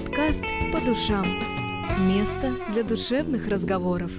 [0.00, 0.42] Подкаст
[0.72, 1.26] «По душам».
[2.08, 4.10] Место для душевных разговоров.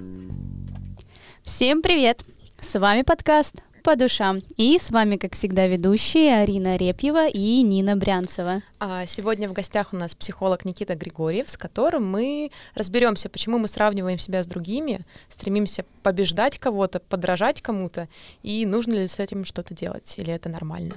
[1.42, 2.24] Всем привет!
[2.60, 4.38] С вами подкаст «По душам».
[4.58, 8.62] И с вами, как всегда, ведущие Арина Репьева и Нина Брянцева.
[8.80, 13.68] А сегодня в гостях у нас психолог Никита Григорьев, с которым мы разберемся, почему мы
[13.68, 18.08] сравниваем себя с другими, стремимся побеждать кого-то, подражать кому-то,
[18.44, 20.94] и нужно ли с этим что-то делать, или это нормально.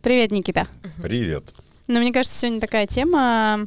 [0.00, 0.68] Привет, Никита.
[1.02, 1.52] Привет.
[1.88, 3.66] Ну, мне кажется, сегодня такая тема,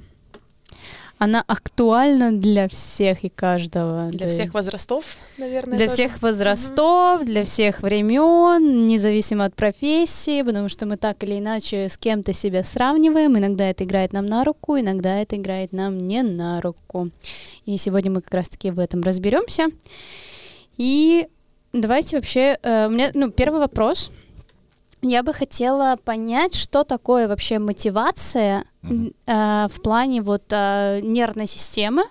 [1.24, 4.10] она актуальна для всех и каждого.
[4.12, 5.78] Для всех возрастов, наверное.
[5.78, 5.96] Для тоже.
[5.96, 7.26] всех возрастов, угу.
[7.26, 12.66] для всех времен, независимо от профессии, потому что мы так или иначе с кем-то себя
[12.66, 13.38] сравниваем.
[13.38, 17.10] Иногда это играет нам на руку, иногда это играет нам не на руку.
[17.66, 19.68] И сегодня мы как раз-таки в этом разберемся.
[20.76, 21.28] И
[21.72, 24.12] давайте вообще, э, у меня, ну, первый вопрос—
[25.04, 29.16] я бы хотела понять, что такое вообще мотивация mm-hmm.
[29.28, 32.04] э, в плане вот э, нервной системы,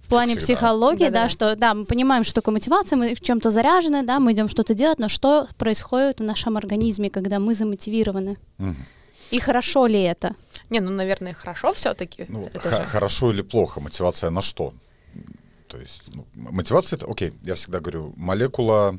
[0.00, 0.44] в плане Всегда.
[0.44, 4.18] психологии, да, да, что да, мы понимаем, что такое мотивация, мы в чем-то заряжены, да,
[4.20, 8.36] мы идем что-то делать, но что происходит в нашем организме, когда мы замотивированы?
[8.58, 8.74] Mm-hmm.
[9.30, 10.34] И хорошо ли это?
[10.68, 12.26] Не, ну, наверное, хорошо все-таки.
[12.28, 13.80] Ну, х- хорошо или плохо?
[13.80, 14.74] Мотивация на что?
[15.68, 18.98] То есть, ну, мотивация это, окей, я всегда говорю, молекула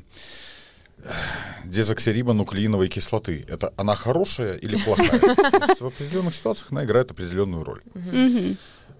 [1.64, 3.44] дезоксирибонуклеиновой кислоты.
[3.48, 5.20] Это она хорошая или плохая?
[5.80, 7.82] в определенных ситуациях она играет определенную роль.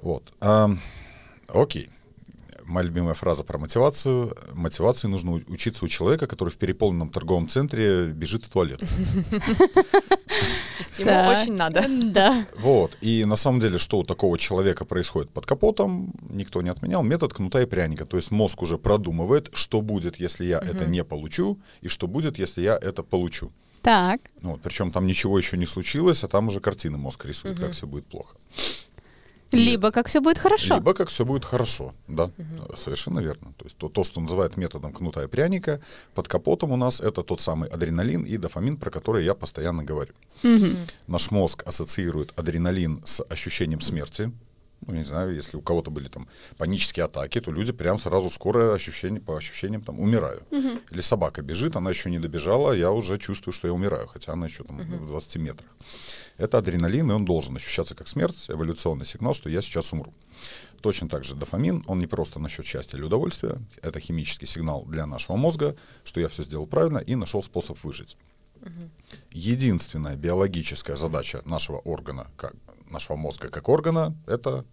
[0.03, 0.33] Вот.
[1.49, 1.91] Окей
[2.67, 4.37] моя любимая фраза про мотивацию.
[4.53, 8.83] Мотивации нужно учиться у человека, который в переполненном торговом центре бежит в туалет.
[10.99, 11.85] Ему очень надо.
[12.13, 12.47] Да.
[12.59, 12.97] Вот.
[13.01, 17.03] И на самом деле, что у такого человека происходит под капотом, никто не отменял.
[17.03, 18.05] Метод кнута и пряника.
[18.05, 22.39] То есть мозг уже продумывает, что будет, если я это не получу, и что будет,
[22.39, 23.53] если я это получу.
[23.83, 24.21] Так.
[24.41, 27.87] Вот, причем там ничего еще не случилось, а там уже картины мозг рисует, как все
[27.87, 28.37] будет плохо.
[29.55, 30.75] Либо как все будет хорошо.
[30.75, 32.77] Либо как все будет хорошо, да, угу.
[32.77, 33.53] совершенно верно.
[33.59, 35.81] То есть то, то, что называют методом кнута и пряника,
[36.15, 40.13] под капотом у нас это тот самый адреналин и дофамин, про который я постоянно говорю.
[40.43, 40.77] Угу.
[41.07, 44.33] Наш мозг ассоциирует адреналин с ощущением смерти,
[44.87, 48.75] ну, не знаю, если у кого-то были там панические атаки, то люди прям сразу скоро
[48.75, 50.45] ощущение, по ощущениям там умирают.
[50.51, 50.83] Uh-huh.
[50.91, 54.47] Или собака бежит, она еще не добежала, я уже чувствую, что я умираю, хотя она
[54.47, 54.99] еще там uh-huh.
[54.99, 55.71] в 20 метрах.
[56.37, 60.13] Это адреналин, и он должен ощущаться как смерть, эволюционный сигнал, что я сейчас умру.
[60.81, 65.07] Точно так же дофамин, он не просто насчет счастья или удовольствия, это химический сигнал для
[65.07, 68.17] нашего мозга, что я все сделал правильно и нашел способ выжить.
[68.61, 68.89] Uh-huh.
[69.33, 72.55] Единственная биологическая задача нашего органа, как,
[72.91, 74.65] нашего мозга как органа, это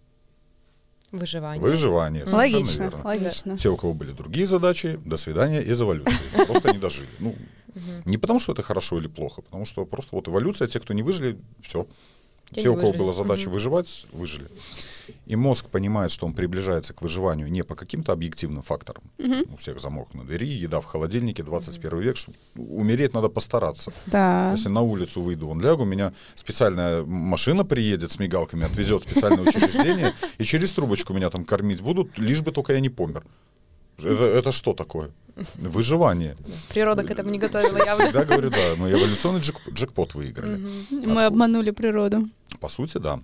[1.12, 1.62] Выживание.
[1.62, 3.04] Выживание, совершенно логично, верно.
[3.04, 3.58] Логично.
[3.58, 6.18] Те, у кого были другие задачи, до свидания из эволюции.
[6.46, 7.06] Просто не дожили.
[7.18, 7.34] Ну,
[8.06, 11.02] не потому, что это хорошо или плохо, потому что просто вот эволюция, те, кто не
[11.02, 11.86] выжили, все.
[12.50, 14.48] Те, у кого была задача выживать, выжили.
[15.26, 19.04] И мозг понимает, что он приближается к выживанию не по каким-то объективным факторам.
[19.18, 23.92] У всех замок на двери, еда в холодильнике, 21 век, что умереть надо постараться.
[24.06, 24.50] Да.
[24.52, 29.10] Если на улицу выйду, он лягу, у меня специальная машина приедет с мигалками, отвезет в
[29.10, 33.24] специальное учреждение, и через трубочку меня там кормить будут, лишь бы только я не помер.
[33.98, 35.10] Это, это что такое?
[35.56, 36.36] Выживание.
[36.68, 38.04] Природа к этому не готовила явно.
[38.04, 40.60] Всегда говорю, да, мы эволюционный джек, джекпот выиграли.
[40.90, 42.28] Мы обманули природу.
[42.60, 43.20] По сути, да.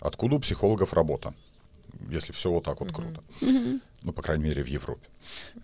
[0.00, 1.34] Откуда у психологов работа?
[2.10, 3.22] Если все вот так вот круто.
[4.02, 5.06] Ну, по крайней мере, в Европе.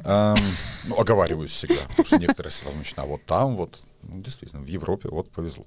[0.05, 0.37] Эм,
[0.85, 4.67] ну, оговариваюсь всегда, потому что некоторые сразу начинают, а вот там вот, ну, действительно, в
[4.67, 5.67] Европе вот повезло.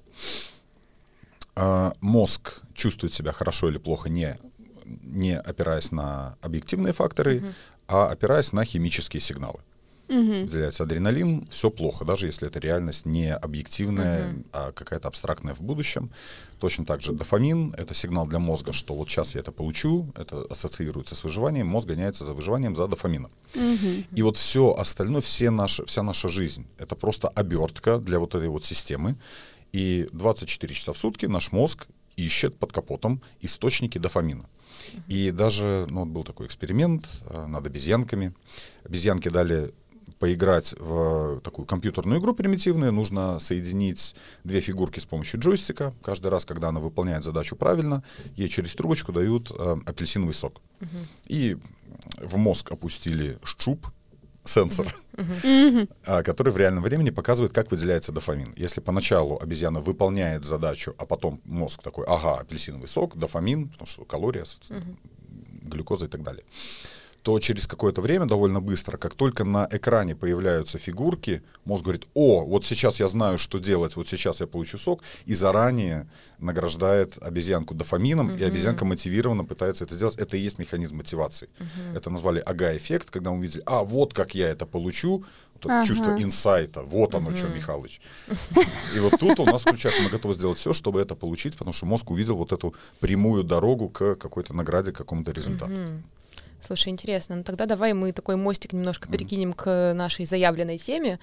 [1.54, 4.38] Э, мозг чувствует себя хорошо или плохо не,
[4.84, 7.52] не опираясь на объективные факторы,
[7.86, 9.60] а опираясь на химические сигналы
[10.12, 10.46] угу.
[10.46, 14.44] выделяется адреналин, все плохо, даже если это реальность не объективная, угу.
[14.52, 16.10] а какая-то абстрактная в будущем.
[16.60, 20.44] Точно так же дофамин— это сигнал для мозга, что вот сейчас я это получу, это
[20.50, 23.30] ассоциируется с выживанием, мозг гоняется за выживанием, за дофамином.
[23.54, 24.04] Угу.
[24.14, 28.48] И вот все остальное, все наши, вся наша жизнь— это просто обертка для вот этой
[28.48, 29.16] вот системы.
[29.72, 31.86] И 24 часа в сутки наш мозг
[32.16, 34.44] ищет под капотом источники дофамина.
[35.08, 38.34] И даже, ну, вот был такой эксперимент э, над обезьянками.
[38.84, 39.72] Обезьянки дали
[40.22, 44.14] поиграть в такую компьютерную игру примитивную, нужно соединить
[44.44, 45.92] две фигурки с помощью джойстика.
[46.00, 48.04] Каждый раз, когда она выполняет задачу правильно,
[48.36, 50.60] ей через трубочку дают э, апельсиновый сок.
[50.78, 50.86] Uh-huh.
[51.26, 51.56] И
[52.18, 53.88] в мозг опустили щуп,
[54.44, 55.88] сенсор, uh-huh.
[56.04, 56.22] Uh-huh.
[56.22, 58.54] который в реальном времени показывает, как выделяется дофамин.
[58.56, 64.04] Если поначалу обезьяна выполняет задачу, а потом мозг такой, ага, апельсиновый сок, дофамин, потому что
[64.04, 64.96] калория, uh-huh.
[65.64, 66.44] глюкоза и так далее
[67.22, 72.44] то через какое-то время, довольно быстро, как только на экране появляются фигурки, мозг говорит, о,
[72.44, 76.08] вот сейчас я знаю, что делать, вот сейчас я получу сок, и заранее
[76.38, 78.40] награждает обезьянку дофамином, mm-hmm.
[78.40, 80.16] и обезьянка мотивированно пытается это сделать.
[80.16, 81.48] Это и есть механизм мотивации.
[81.58, 81.96] Mm-hmm.
[81.96, 85.24] Это назвали ага-эффект, когда мы увидели, а, вот как я это получу,
[85.54, 85.86] вот ага.
[85.86, 87.36] чувство инсайта, вот оно mm-hmm.
[87.36, 88.00] что, Михалыч.
[88.96, 91.86] И вот тут у нас включается, мы готовы сделать все, чтобы это получить, потому что
[91.86, 95.72] мозг увидел вот эту прямую дорогу к какой-то награде, к какому-то результату.
[96.64, 97.36] Слушай, интересно.
[97.36, 101.18] Ну тогда давай мы такой мостик немножко перекинем к нашей заявленной теме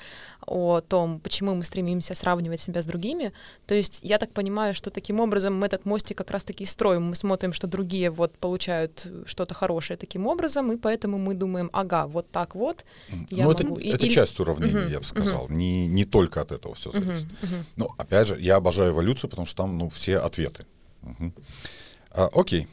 [0.45, 3.31] о том, почему мы стремимся сравнивать себя с другими.
[3.65, 7.03] То есть я так понимаю, что таким образом мы этот мостик как раз-таки строим.
[7.09, 12.07] Мы смотрим, что другие вот получают что-то хорошее таким образом, и поэтому мы думаем, ага,
[12.07, 12.83] вот так вот.
[13.29, 13.77] Я ну, могу...
[13.77, 14.13] это, это Или...
[14.13, 15.45] часть уравнения, угу, я бы сказал.
[15.45, 15.53] Угу.
[15.53, 17.25] Не, не только от этого все зависит.
[17.25, 17.65] Угу, угу.
[17.77, 20.65] Но опять же, я обожаю эволюцию, потому что там ну, все ответы.
[21.03, 21.33] Угу.
[22.11, 22.67] А, окей.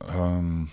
[0.00, 0.68] Um...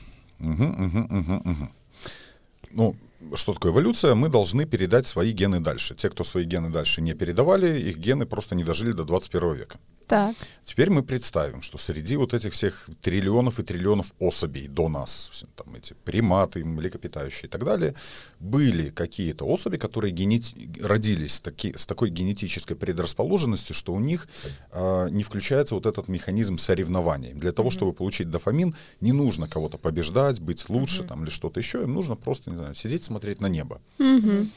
[2.71, 2.95] Ну,
[3.33, 4.15] что такое эволюция?
[4.15, 5.95] Мы должны передать свои гены дальше.
[5.95, 9.79] Те, кто свои гены дальше не передавали, их гены просто не дожили до 21 века.
[10.07, 10.35] Так.
[10.63, 15.75] Теперь мы представим, что среди вот этих всех триллионов и триллионов особей до нас, там
[15.75, 17.95] эти приматы, млекопитающие и так далее,
[18.39, 24.27] были какие-то особи, которые генети- родились таки, с такой генетической предрасположенностью, что у них
[24.71, 27.33] э, не включается вот этот механизм соревнований.
[27.33, 27.71] Для того, mm-hmm.
[27.71, 31.07] чтобы получить дофамин, не нужно кого-то побеждать, быть лучше mm-hmm.
[31.07, 33.81] там, или что-то еще, им нужно просто, не знаю, сидеть, смотреть на небо.
[33.99, 34.49] Mm-hmm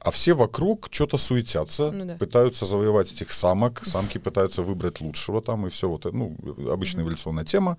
[0.00, 2.16] а все вокруг что-то суетятся, ну, да.
[2.16, 6.36] пытаются завоевать этих самок, самки пытаются выбрать лучшего там, и все вот, ну,
[6.70, 7.06] обычная mm-hmm.
[7.06, 7.78] эволюционная тема.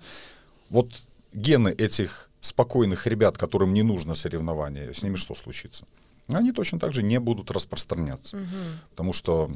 [0.69, 0.89] Вот
[1.33, 5.85] гены этих спокойных ребят, которым не нужно соревнование, с ними что случится?
[6.27, 8.89] Они точно так же не будут распространяться, mm-hmm.
[8.89, 9.51] потому что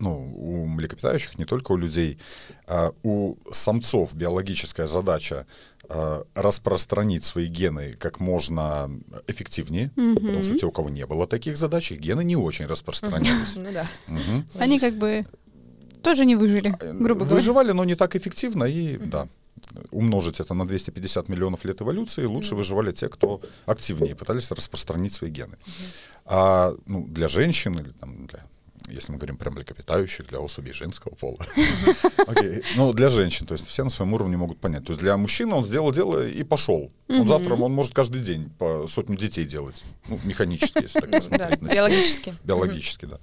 [0.00, 2.18] ну, у млекопитающих, не только у людей,
[2.66, 5.46] а у самцов биологическая задача
[6.34, 8.90] распространить свои гены как можно
[9.26, 10.14] эффективнее, mm-hmm.
[10.14, 13.56] потому что те, у кого не было таких задач, их гены не очень распространялись.
[13.56, 13.86] Ну да.
[14.58, 15.26] Они как бы
[16.02, 17.36] тоже не выжили, а, грубо говоря.
[17.36, 19.28] Выживали, но не так эффективно, и да
[19.90, 25.30] умножить это на 250 миллионов лет эволюции, лучше выживали те, кто активнее пытались распространить свои
[25.30, 25.58] гены.
[26.24, 28.46] А ну, для женщин или там, для
[28.88, 31.38] если мы говорим про млекопитающих, для особей женского пола.
[32.26, 32.62] okay.
[32.76, 34.84] Ну, для женщин, то есть все на своем уровне могут понять.
[34.84, 36.90] То есть для мужчины он сделал дело и пошел.
[37.08, 39.82] Он завтра, он может каждый день по сотню детей делать.
[40.08, 41.60] Ну, механически, если так посмотреть.
[41.60, 42.34] Биологически.
[42.44, 43.18] Биологически, да.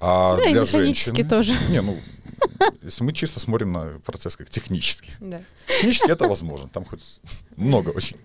[0.00, 1.28] А да, для женщины...
[1.28, 1.54] тоже.
[1.68, 2.00] Не, ну,
[2.82, 5.10] если мы чисто смотрим на процесс как технически.
[5.20, 5.40] Да.
[5.66, 7.20] Технически это возможно, там хоть
[7.56, 8.16] много очень.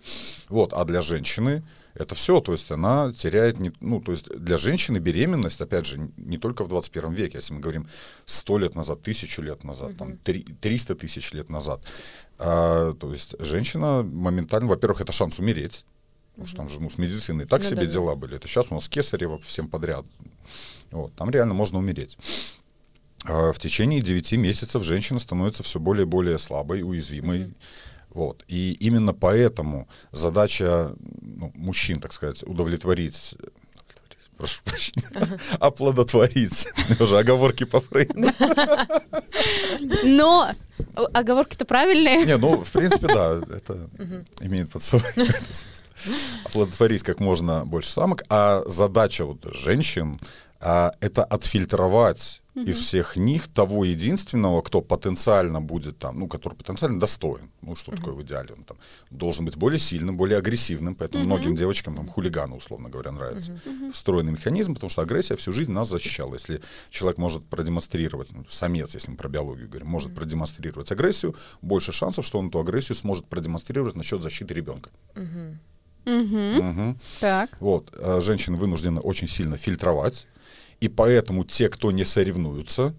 [0.50, 1.64] Вот, а для женщины
[1.96, 6.10] это все, то есть она теряет, не, ну, то есть для женщины беременность, опять же,
[6.18, 7.88] не только в 21 веке, если мы говорим
[8.26, 9.98] 100 лет назад, тысячу лет назад, uh-huh.
[9.98, 11.82] там, 3, 300 тысяч лет назад,
[12.38, 15.86] а, то есть женщина моментально, во-первых, это шанс умереть,
[16.36, 18.16] потому что там же ну, с медициной так ну, себе да, дела да.
[18.16, 20.06] были, это сейчас у нас кесарево всем подряд,
[20.92, 22.18] вот, там реально можно умереть.
[23.28, 27.56] А в течение 9 месяцев женщина становится все более и более слабой, уязвимой, uh-huh
[28.16, 28.46] вот.
[28.48, 33.36] И именно поэтому задача ну, мужчин, так сказать, удовлетворить
[34.38, 36.68] прошу прощения, оплодотворить.
[37.00, 38.30] Уже оговорки по Фрейду.
[40.04, 40.50] Но
[41.14, 42.26] оговорки-то правильные.
[42.26, 43.90] Не, ну, в принципе, да, это
[44.42, 45.10] имеет под собой
[46.46, 48.24] оплодотворить как можно больше самок.
[48.30, 50.20] А задача вот женщин
[50.60, 52.70] а, это отфильтровать mm-hmm.
[52.70, 57.52] из всех них того единственного, кто потенциально будет там, ну, который потенциально достоин.
[57.62, 57.98] Ну, что mm-hmm.
[57.98, 58.54] такое в идеале?
[58.58, 58.78] Он там
[59.10, 61.28] должен быть более сильным, более агрессивным, поэтому mm-hmm.
[61.28, 63.60] многим девочкам там хулиганы, условно говоря, нравятся.
[63.66, 63.92] Mm-hmm.
[63.94, 66.34] Встроенный механизм, потому что агрессия всю жизнь нас защищала.
[66.34, 70.16] Если человек может продемонстрировать, ну, самец, если мы про биологию говорим, может mm-hmm.
[70.16, 74.90] продемонстрировать агрессию, больше шансов, что он эту агрессию сможет продемонстрировать насчет защиты ребенка.
[75.16, 75.58] Mm-hmm.
[76.06, 76.70] Угу.
[76.70, 76.98] Угу.
[77.20, 77.50] Так.
[77.60, 77.92] Вот.
[77.98, 80.28] А женщины вынуждены очень сильно фильтровать
[80.86, 82.94] и поэтому те, кто не соревнуются,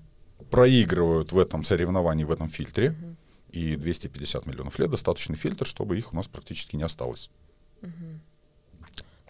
[0.50, 2.90] проигрывают в этом соревновании, в этом фильтре.
[2.90, 3.16] Угу.
[3.52, 7.30] И 250 миллионов лет достаточный фильтр, чтобы их у нас практически не осталось.
[7.82, 7.90] Угу.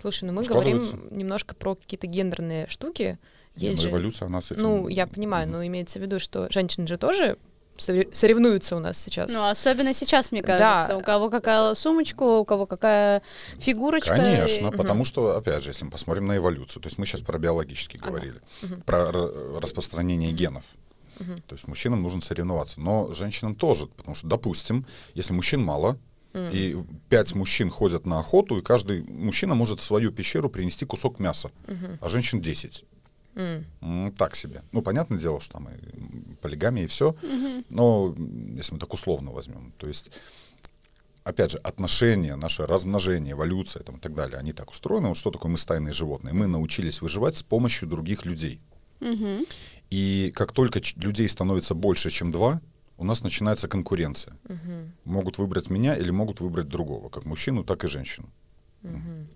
[0.01, 3.19] Слушай, ну мы говорим немножко про какие-то гендерные штуки.
[3.57, 3.91] Есть же...
[3.91, 4.63] эволюция, она с этим...
[4.63, 7.37] Ну, я понимаю, но имеется в виду, что женщины же тоже
[7.81, 9.31] соревнуются у нас сейчас.
[9.31, 10.93] Ну, особенно сейчас, мне кажется.
[10.93, 10.99] Да.
[10.99, 13.23] У кого какая сумочка, у кого какая
[13.59, 14.17] фигурочка.
[14.17, 14.77] Конечно, и...
[14.77, 17.97] потому что, опять же, если мы посмотрим на эволюцию, то есть мы сейчас про биологически
[17.99, 18.09] ага.
[18.09, 18.77] говорили, угу.
[18.85, 19.11] про
[19.61, 20.65] распространение генов.
[21.21, 21.33] Угу.
[21.47, 25.99] То есть мужчинам нужно соревноваться, но женщинам тоже, потому что, допустим, если мужчин мало,
[26.53, 26.77] и
[27.09, 31.51] пять мужчин ходят на охоту, и каждый мужчина может в свою пещеру принести кусок мяса,
[31.67, 31.99] угу.
[32.01, 32.85] а женщин 10.
[33.37, 34.13] Mm.
[34.17, 34.63] Так себе.
[34.73, 37.15] Ну, понятное дело, что там и полигамия и все.
[37.23, 37.67] Mm-hmm.
[37.71, 38.15] Но
[38.57, 40.11] если мы так условно возьмем, то есть
[41.27, 45.09] опять же, отношения, наше размножение, эволюция там, и так далее, они так устроены.
[45.09, 46.33] Вот что такое мы стайные животные?
[46.33, 48.61] Мы научились выживать с помощью других людей.
[49.01, 49.45] Мгм.
[49.91, 52.61] И как только людей становится больше, чем два,
[52.97, 54.37] у нас начинается конкуренция.
[54.49, 54.93] Мгм.
[55.05, 58.31] Могут выбрать меня или могут выбрать другого, как мужчину, так и женщину.
[58.83, 59.29] Мгм.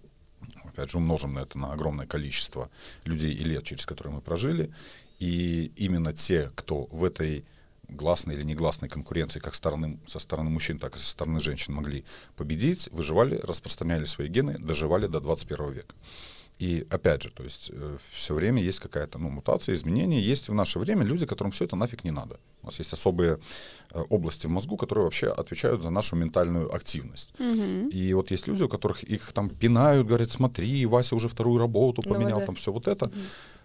[0.72, 2.70] Опять же, умножим на это на огромное количество
[3.04, 4.72] людей и лет, через которые мы прожили.
[5.18, 7.44] И именно те, кто в этой
[7.88, 12.04] гласной или негласной конкуренции, как стороны, со стороны мужчин, так и со стороны женщин могли
[12.36, 15.94] победить, выживали, распространяли свои гены, доживали до 21 века.
[16.60, 17.72] И опять же, то есть
[18.12, 20.20] все время есть какая-то ну, мутация, изменения.
[20.20, 22.38] Есть в наше время люди, которым все это нафиг не надо.
[22.62, 23.38] У нас есть особые
[23.92, 27.32] э, области в мозгу, которые вообще отвечают за нашу ментальную активность.
[27.38, 27.88] Мгм.
[27.88, 32.02] И вот есть люди, у которых их там пинают, говорят, смотри, Вася уже вторую работу
[32.04, 32.46] Ну поменял, да.
[32.46, 33.10] там все вот это.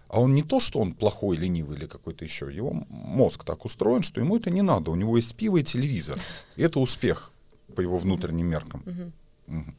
[0.08, 2.46] А он не то, что он плохой, ленивый или какой-то еще.
[2.46, 4.90] Его мозг так устроен, что ему это не надо.
[4.90, 6.18] У него есть пиво и телевизор.
[6.56, 7.32] И это успех
[7.74, 8.82] по его внутренним меркам.
[8.86, 9.12] Мгм.
[9.48, 9.74] Мгм.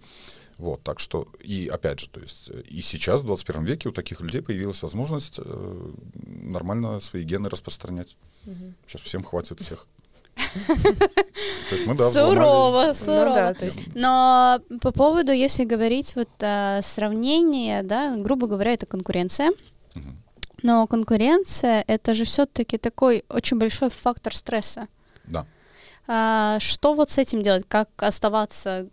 [0.58, 3.92] Вот, так что, и опять же, то есть, э, и сейчас, в 21 веке, у
[3.92, 8.18] таких людей появилась возможность э, нормально свои гены распространять.
[8.46, 8.74] Мгм.
[8.88, 9.88] Сейчас всем хватит всех.
[10.68, 13.36] То есть мы, да, взломали- Сурово, Ну сурово.
[13.36, 18.86] да, то есть Но по поводу, если говорить вот а, сравнение, да, грубо говоря, это
[18.86, 19.52] конкуренция.
[20.64, 24.88] Но конкуренция это же все-таки такой очень большой фактор стресса.
[25.26, 25.46] Да.
[26.08, 27.66] А, что вот с этим делать?
[27.68, 28.88] Как оставаться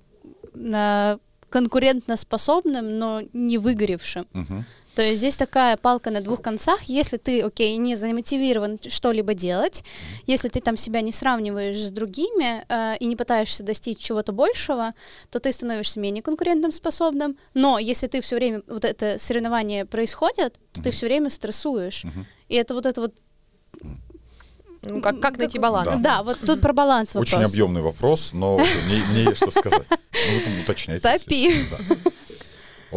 [1.55, 4.27] конкурентоспособным, но не выгоревшим?
[4.33, 4.65] Мгм.
[4.95, 6.83] То есть здесь такая палка на двух концах.
[6.85, 9.83] Если ты, окей, не замотивирован что-либо делать,
[10.27, 14.95] если ты там себя не сравниваешь с другими э, и не пытаешься достичь чего-то большего,
[15.31, 17.37] то ты становишься менее конкурентным способным.
[17.55, 20.93] Но если ты все время вот это соревнование происходит, то ты Мгм.
[20.93, 22.05] все время стрессуешь.
[22.05, 22.27] Мгм.
[22.49, 23.15] И это вот это вот
[24.85, 25.99] ну, как, как найти баланс?
[26.01, 27.33] Да, вот тут про баланс вопрос.
[27.33, 29.87] Очень объемный вопрос, но мне, мне есть что сказать.
[29.91, 31.19] Ну, вы там уточняйте.
[31.19, 31.65] Топи.
[31.71, 31.97] Да.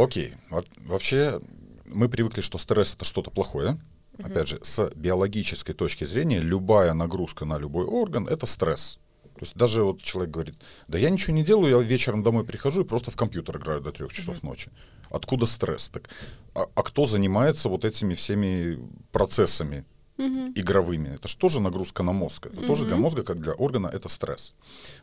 [0.04, 0.34] Окей.
[0.50, 1.42] Во- Вообще,
[1.86, 3.80] мы привыкли, что стресс это что-то плохое.
[4.22, 9.00] Опять же, с биологической точки зрения, любая нагрузка на любой орган это стресс.
[9.36, 10.56] То есть даже вот человек говорит,
[10.88, 13.92] да я ничего не делаю, я вечером домой прихожу и просто в компьютер играю до
[13.92, 14.72] трех часов ночи.
[15.12, 15.90] Откуда стресс?
[15.90, 16.10] Так,
[16.56, 18.80] а, а кто занимается вот этими всеми
[19.12, 19.86] процессами
[20.18, 20.54] Мгм.
[20.56, 21.16] игровыми.
[21.16, 22.48] Это же тоже нагрузка на мозг.
[22.48, 24.56] Это тоже для мозга, как для органа, это стресс.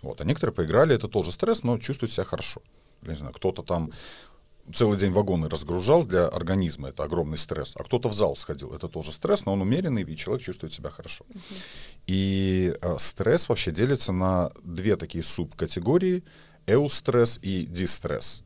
[0.03, 0.21] Вот.
[0.21, 2.61] А некоторые поиграли, это тоже стресс, но чувствуют себя хорошо.
[3.03, 3.91] Я не знаю, кто-то там
[4.73, 7.73] целый день вагоны разгружал для организма, это огромный стресс.
[7.77, 10.91] А кто-то в зал сходил, это тоже стресс, но он умеренный, и человек чувствует себя
[10.91, 11.27] хорошо.
[12.07, 16.25] И э, стресс вообще делится на две такие субкатегории.
[16.67, 18.43] Эустресс и дистресс.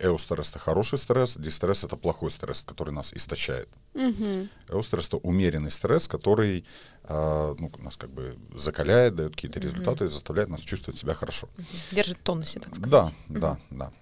[0.00, 3.68] Эустресс— это хороший стресс, дистресс— это плохой стресс, который нас истощает.
[3.94, 4.48] Мгм.
[4.68, 6.64] Эустресс это умеренный стресс, который
[7.04, 9.68] а, ну, нас как бы закаляет, дает какие-то Мгм.
[9.68, 11.48] результаты, заставляет нас чувствовать себя хорошо.
[11.92, 12.90] Держит в тонусе, так сказать.
[12.90, 13.92] Да, да, да.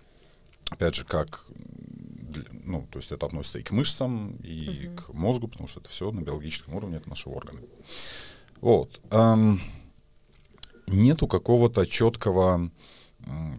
[0.71, 1.47] Опять же, как
[2.65, 4.97] ну, то есть это относится и к мышцам, и Мгм.
[4.97, 7.63] к мозгу, потому что это все на биологическом уровне, это наши органы.
[8.61, 9.01] Вот.
[9.11, 9.61] Ам,
[10.87, 12.71] нету какого-то четкого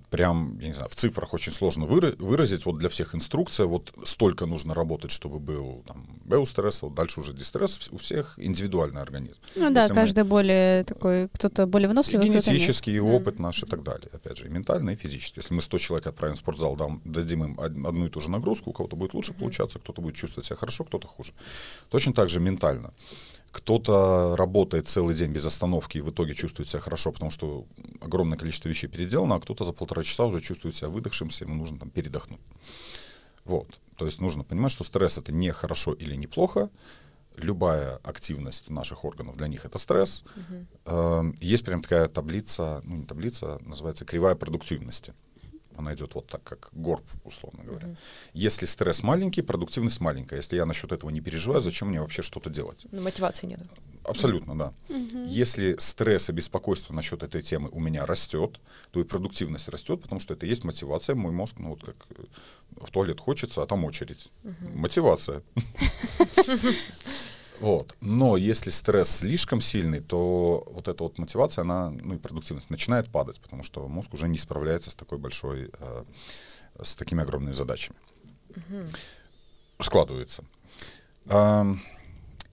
[0.09, 2.65] прям, я не знаю, в цифрах очень сложно выра- выразить.
[2.65, 7.33] Вот для всех инструкция, вот столько нужно работать, чтобы был там беустресс, вот дальше уже
[7.33, 7.89] дистресс.
[7.91, 9.39] У всех индивидуальный организм.
[9.55, 12.45] Ну да, Если мы- каждый более такой, кто-то более И выносливый, нет.
[12.45, 14.09] генетический, и опыт наш и так далее.
[14.13, 15.39] Опять же, и ментально, и физически.
[15.39, 18.29] Если мы 100 человек отправим в спортзал, дам, дадим им од- одну и ту же
[18.31, 21.33] нагрузку, у кого-то будет лучше получаться, кто-то будет чувствовать себя хорошо, кто-то хуже.
[21.89, 22.93] Точно так же ментально.
[23.51, 27.65] Кто-то работает целый день без остановки и в итоге чувствует себя хорошо, потому что
[28.01, 31.79] огромное количество вещей переделано, а кто-то за полтора часа уже чувствует себя выдохшимся, ему нужно
[31.79, 32.41] там передохнуть.
[33.45, 33.79] Вот.
[33.97, 36.69] То есть нужно понимать, что стресс это не хорошо или неплохо.
[37.35, 40.23] Любая активность наших органов для них это стресс.
[40.85, 45.13] Э, Есть прям такая таблица, ну не таблица, называется кривая продуктивности.
[45.79, 47.87] Она идет вот так, как горб, условно говоря.
[47.87, 47.97] Мгм.
[48.33, 50.35] Если стресс маленький, продуктивность маленькая.
[50.35, 52.85] Если я насчет этого не переживаю, зачем мне вообще что-то делать?
[52.91, 53.61] Ну, мотивации нет.
[54.03, 54.73] Абсолютно, да.
[54.89, 55.27] Мгм.
[55.27, 58.59] Если стресс и беспокойство насчет этой темы у меня растет,
[58.91, 61.15] то и продуктивность растет, потому что это и есть мотивация.
[61.15, 62.23] Мой мозг, ну вот как э,
[62.71, 64.27] в туалет хочется, а там очередь.
[64.73, 65.43] Мотивация.
[67.59, 67.95] Вот.
[68.01, 73.09] Но если стресс слишком сильный, то вот эта вот мотивация, она, ну и продуктивность начинает
[73.11, 76.03] падать, потому что мозг уже не справляется с такой большой, э,
[76.81, 77.97] с такими огромными задачами.
[78.55, 78.89] Мгм.
[79.81, 80.43] Складывается.
[81.27, 81.81] Ам,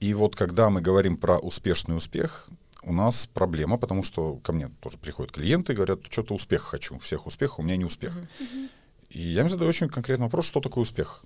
[0.00, 2.48] И вот когда мы говорим про успешный успех,
[2.82, 6.98] у нас проблема, потому что ко мне тоже приходят клиенты и говорят, что-то успех хочу,
[6.98, 8.16] всех успехов, у меня не успех.
[9.08, 11.24] И я им задаю очень конкретный вопрос, что такое успех?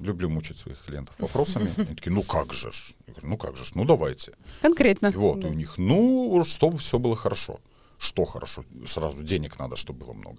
[0.00, 1.70] Люблю мучить своих клиентов вопросами.
[1.76, 2.94] Они такие, ну как же ж?
[3.06, 4.32] Я говорю, ну как же ж, ну давайте.
[4.62, 5.08] Конкретно.
[5.08, 5.48] И вот, Да.
[5.48, 7.60] и у них, ну, чтобы все было хорошо.
[7.98, 8.64] Что хорошо?
[8.86, 10.38] Сразу денег надо, чтобы было много.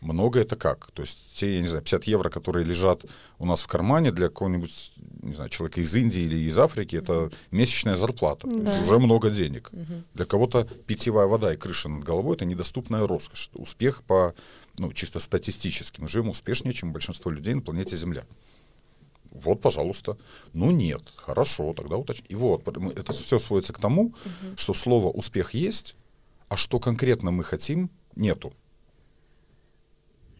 [0.00, 0.90] Много это как?
[0.92, 3.04] То есть те, я не знаю, 50 евро, которые лежат
[3.38, 4.92] у нас в кармане для какого-нибудь,
[5.22, 8.48] не знаю, человека из Индии или из Африки, это месячная зарплата.
[8.48, 8.72] То Да.
[8.72, 9.70] есть уже много денег.
[10.14, 13.50] Для кого-то питьевая вода и крыша над головой— это недоступная роскошь.
[13.52, 14.34] Успех по,
[14.78, 16.00] ну, чисто статистически.
[16.00, 18.24] Мы живем успешнее, чем большинство людей на планете Земля.
[19.30, 20.16] Вот, пожалуйста.
[20.52, 22.26] Ну нет, хорошо, тогда уточни.
[22.28, 24.14] И вот, это все сводится к тому,
[24.56, 25.96] что слово «успех» есть,
[26.48, 28.52] а что конкретно мы хотим, нету.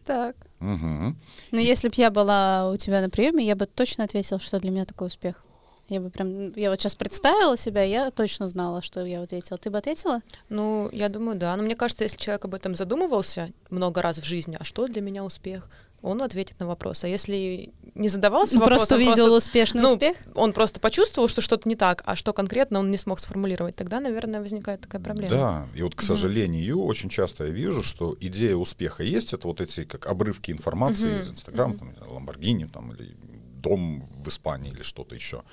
[0.05, 0.35] Так.
[0.59, 1.17] Мгм.
[1.51, 4.71] Ну, если бы я была у тебя на приеме, я бы точно ответила, что для
[4.71, 5.43] меня такой успех.
[5.89, 9.57] Я бы прям, я вот сейчас представила себя, я точно знала, что я ответила.
[9.57, 10.21] Ты бы ответила?
[10.49, 11.55] Ну, я думаю, да.
[11.57, 15.01] Но мне кажется, если человек об этом задумывался много раз в жизни, а что для
[15.01, 15.69] меня успех,
[16.01, 17.03] он ответит на вопрос.
[17.03, 20.17] А если не задавался Ну, вопросом, просто увидел успешный ну, успех?
[20.35, 23.99] он просто почувствовал, что что-то не так, а что конкретно он не смог сформулировать, тогда,
[23.99, 25.29] наверное, возникает такая проблема.
[25.29, 29.61] Да, и вот, к сожалению, очень часто я вижу, что идея успеха есть, это вот
[29.61, 33.15] эти как обрывки информации из Инстаграма, там, не знаю, Ламборгини там, или
[33.61, 35.43] дом в Испании или что-то еще.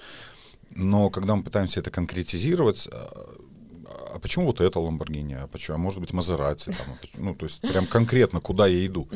[0.70, 2.88] Но когда мы пытаемся это конкретизировать,
[3.88, 7.60] а, почему вот это Ламборгини, а почему, а может быть Мазерати, там, ну, то есть
[7.60, 9.08] прям конкретно, куда я иду.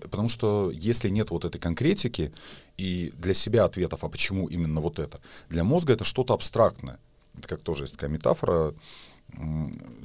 [0.00, 2.32] Потому что если нет вот этой конкретики
[2.76, 6.98] и для себя ответов, а почему именно вот это, для мозга это что-то абстрактное.
[7.36, 8.74] Это как тоже есть такая метафора.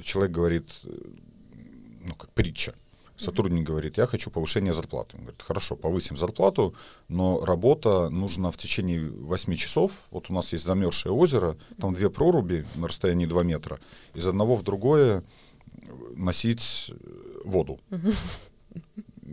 [0.02, 0.90] Человек говорит, э,
[2.04, 2.74] ну, как притча.
[3.20, 5.16] Сотрудник говорит, я хочу повышения зарплаты.
[5.16, 6.74] Он говорит, хорошо, повысим зарплату,
[7.08, 9.92] но работа нужна в течение 8 часов.
[10.10, 13.78] Вот у нас есть замерзшее озеро, там две проруби на расстоянии 2 метра.
[14.14, 15.22] Из одного в другое
[16.16, 16.92] носить
[17.44, 17.78] воду.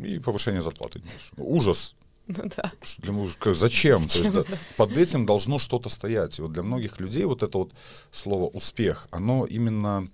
[0.04, 1.02] И повышение зарплаты.
[1.38, 1.96] Ужас.
[2.28, 2.72] Ну да.
[2.98, 4.00] Для мужика зачем?
[4.06, 6.40] То есть, Зачем, да, под этим должно что-то стоять.
[6.40, 7.72] И вот для многих людей вот это вот
[8.12, 10.10] слово успех, оно именно,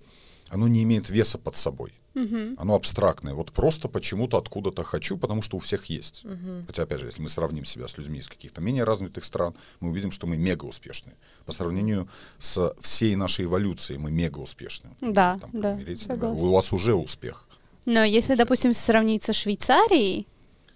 [0.48, 1.92] оно не имеет веса под собой.
[2.14, 3.34] Оно абстрактное.
[3.34, 6.24] Вот просто почему-то откуда-то хочу, потому что у всех есть.
[6.66, 9.90] Хотя, опять же, если мы сравним себя с людьми из каких-то менее развитых стран, мы
[9.90, 11.16] увидим, что мы мега успешные.
[11.46, 14.94] По сравнению с всей нашей эволюцией мы мега успешные.
[15.00, 16.46] Да, Там, да, согласна.
[16.48, 17.48] у вас уже успех.
[17.86, 20.26] Но если, допустим, сравнить со Швейцарией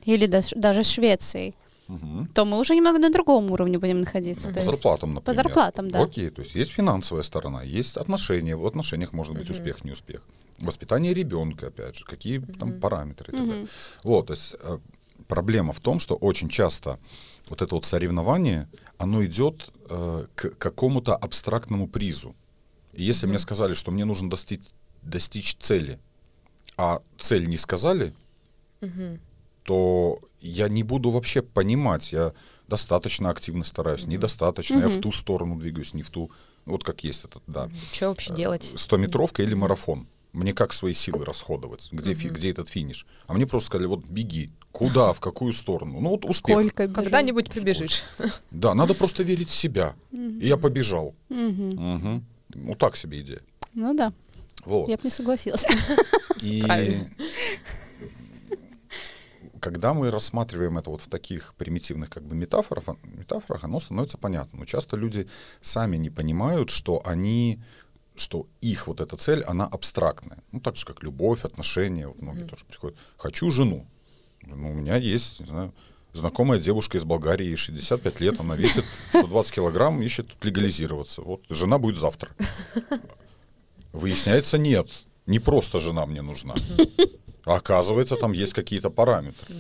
[0.04, 1.54] или даже Швецией,
[1.89, 2.26] Мгм.
[2.34, 4.49] то мы уже немного на другом уровне будем находиться.
[4.49, 5.34] По То есть- зарплатам, например.
[5.36, 6.02] зарплатам, да.
[6.02, 8.56] Окей, то есть есть финансовая сторона, есть отношения.
[8.56, 10.21] В отношениях может быть успех, неуспех.
[10.58, 13.66] Воспитание ребенка, опять же, какие там параметры и так далее.
[14.02, 14.78] Вот, то есть э,
[15.28, 16.99] проблема в том, что очень часто
[17.49, 18.68] вот это вот соревнование,
[18.99, 22.34] оно идет э, к какому-то абстрактному призу.
[22.92, 24.62] И если мне сказали, что мне нужно достичь,
[25.02, 25.99] достичь цели,
[26.76, 28.12] а цель не сказали,
[29.62, 32.32] то я не буду вообще понимать, я
[32.68, 36.30] достаточно активно стараюсь, недостаточно, я в ту сторону двигаюсь, не в ту.
[36.66, 37.71] Вот как есть этот, да.
[37.92, 38.62] Что вообще делать?
[38.75, 40.06] 100-метровка или марафон.
[40.32, 41.88] Мне как свои силы расходовать?
[41.93, 43.06] Где, фи- где этот финиш?
[43.26, 44.50] А мне просто сказали, вот беги.
[44.73, 46.00] Куда, в какую сторону?
[46.00, 46.54] Ну вот успех.
[46.56, 46.88] Сколько?
[46.88, 48.04] Когда-нибудь прибежишь.
[48.50, 49.95] Да, надо просто верить в себя.
[50.12, 51.14] И я побежал.
[51.30, 52.25] Мгм.
[52.54, 53.41] Ну так себе идея.
[53.75, 54.12] Ну да,
[54.67, 54.88] Вот.
[54.88, 55.64] я бы не согласилась.
[56.43, 57.04] И Правильно.
[59.60, 64.60] когда мы рассматриваем это вот в таких примитивных как бы метафорах, метафорах, оно становится понятно.
[64.60, 65.28] Но часто люди
[65.60, 67.60] сами не понимают, что они
[68.21, 70.43] что их вот эта цель, она абстрактная.
[70.52, 72.09] Ну, так же, как любовь, отношения.
[72.09, 72.99] Вот многие тоже приходят.
[73.17, 73.87] Хочу жену.
[74.43, 75.75] Ну, у меня есть, не знаю,
[76.13, 81.23] знакомая девушка из Болгарии, ей 65 лет, она весит 120 килограмм, ищет тут легализироваться.
[81.23, 82.31] Вот, жена будет завтра.
[83.93, 84.89] Выясняется, нет.
[85.26, 86.54] Не просто жена мне нужна.
[87.45, 89.54] А оказывается, там есть какие-то параметры.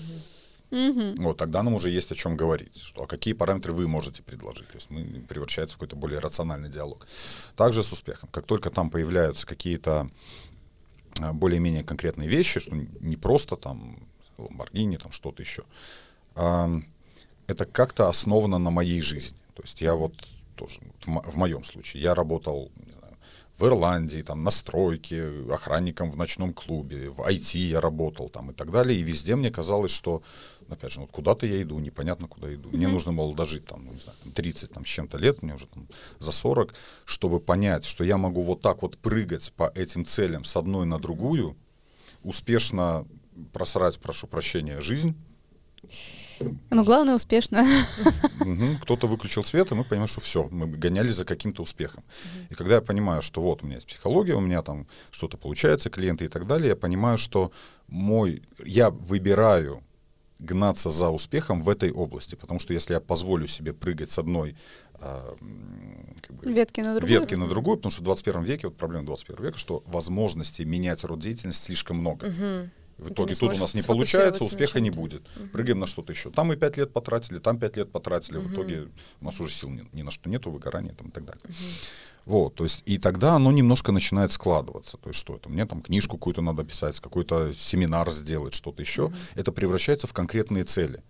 [1.18, 4.68] Вот, тогда нам уже есть о чем говорить, что а какие параметры вы можете предложить.
[4.68, 7.06] То есть мы превращается в какой-то более рациональный диалог.
[7.56, 8.28] Также с успехом.
[8.32, 10.10] Как только там появляются какие-то
[11.20, 13.98] а, более-менее конкретные вещи, что не просто там
[14.38, 15.64] Ламборгини, там что-то еще,
[16.34, 16.70] а,
[17.46, 19.38] это как-то основано на моей жизни.
[19.54, 20.12] То есть я вот
[20.54, 23.16] тоже, в, мо- в моем случае, я работал знаю,
[23.56, 28.54] в Ирландии, там, на стройке, охранником в ночном клубе, в IT я работал там и
[28.54, 28.98] так далее.
[28.98, 30.22] И везде мне казалось, что,
[30.70, 32.70] опять же, вот куда-то я иду, непонятно куда иду.
[32.70, 35.54] Мне нужно было дожить там, ну, не знаю, там, 30 там, с чем-то лет, мне
[35.54, 35.86] уже там
[36.18, 40.56] за 40, чтобы понять, что я могу вот так вот прыгать по этим целям с
[40.56, 41.56] одной на другую,
[42.22, 43.06] успешно
[43.52, 45.16] просрать, прошу прощения, жизнь.
[46.70, 47.64] Но главное успешно.
[48.40, 48.78] Мгм.
[48.82, 52.04] Кто-то выключил свет, и мы понимаем, что все, мы гонялись за каким-то успехом.
[52.50, 55.90] И когда я понимаю, что вот у меня есть психология, у меня там что-то получается,
[55.90, 57.52] клиенты и так далее, я понимаю, что
[57.86, 59.82] мой, я выбираю
[60.38, 62.34] гнаться за успехом в этой области.
[62.34, 64.56] Потому что если я позволю себе прыгать с одной
[64.94, 65.36] а,
[66.20, 67.20] как бы, Ветки на другую.
[67.20, 71.04] ветки на другую, потому что в 21 веке, вот проблема 21 века, что возможностей менять
[71.04, 72.26] род деятельности слишком много.
[72.26, 72.70] Мгм.
[72.98, 75.22] В итоге тут у нас не получается, успеха не будет.
[75.52, 76.30] Прыгаем на что-то еще.
[76.30, 78.38] Там мы пять лет потратили, там пять лет потратили.
[78.38, 78.88] В итоге
[79.20, 81.42] у нас уже сил ни, ни на что нету, выгорания там и так далее.
[82.24, 84.98] Вот, то есть, и тогда оно немножко начинает складываться.
[84.98, 85.48] То есть, что это?
[85.48, 89.10] Мне там книжку какую-то надо писать, какой-то семинар сделать, что-то еще.
[89.34, 91.02] Это превращается в конкретные цели.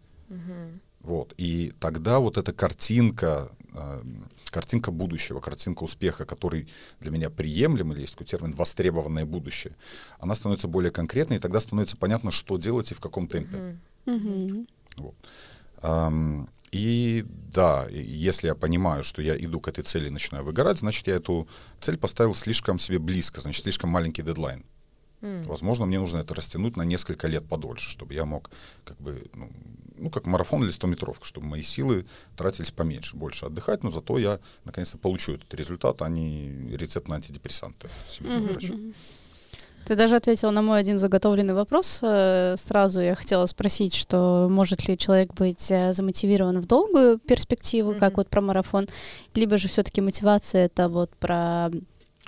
[1.01, 1.35] Вот.
[1.39, 4.03] И тогда вот эта картинка, э,
[4.51, 6.69] картинка будущего, картинка успеха, который
[7.01, 9.75] для меня приемлем, или есть такой термин «востребованное будущее»,
[10.19, 13.79] она становится более конкретной, и тогда становится понятно, что делать и в каком темпе.
[14.97, 15.15] Вот.
[15.83, 20.79] Ам, И да, если я понимаю, что я иду к этой цели и начинаю выгорать,
[20.79, 21.49] значит, я эту
[21.81, 24.65] цель поставил слишком себе близко, значит, слишком маленький дедлайн.
[25.21, 28.51] Возможно, мне нужно это растянуть на несколько лет подольше, чтобы я мог,
[28.85, 29.51] как бы, ну,
[29.99, 32.07] ну, как марафон или 100-метровка, чтобы мои силы
[32.37, 37.17] тратились поменьше, больше отдыхать, но зато я, наконец-то, получу этот результат, а не рецепт на
[37.17, 38.79] антидепрессанты себе врачу.
[39.87, 42.01] Ты даже ответил на мой один заготовленный вопрос.
[42.03, 47.95] Э, Сразу я хотела спросить, что может ли человек быть э, замотивирован в долгую перспективу,
[47.95, 48.17] как Мгм.
[48.17, 48.87] вот про марафон,
[49.35, 51.71] либо же все-таки мотивация это вот про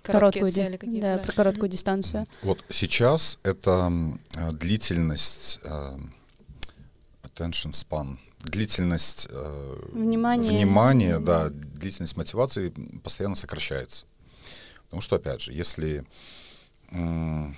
[0.02, 0.12] Короткие
[0.44, 1.22] короткую, ди- цели какие-то, да, да.
[1.22, 2.26] про короткую дистанцию.
[2.42, 3.92] Вот сейчас это
[4.52, 5.98] длительность э,
[7.34, 10.50] attention span, длительность э, Внимание.
[10.50, 14.06] внимания, да, длительность мотивации постоянно сокращается.
[14.84, 16.04] Потому что, опять же, если
[16.90, 17.54] м,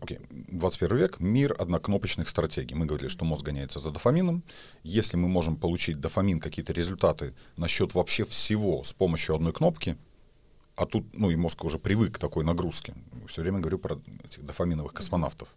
[0.00, 2.74] окей, 21 век, мир однокнопочных стратегий.
[2.74, 4.42] Мы говорили, что мозг гоняется за дофамином.
[4.84, 9.96] Если мы можем получить дофамин, какие-то результаты насчет вообще всего с помощью одной кнопки,
[10.76, 12.94] а тут, ну, и мозг уже привык к такой нагрузке.
[13.28, 15.48] Все время говорю про этих дофаминовых космонавтов.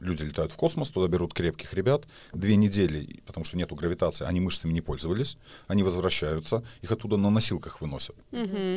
[0.00, 4.40] Люди летают в космос, туда берут крепких ребят, две недели, потому что нету гравитации, они
[4.40, 5.36] мышцами не пользовались,
[5.68, 8.16] они возвращаются, их оттуда на носилках выносят.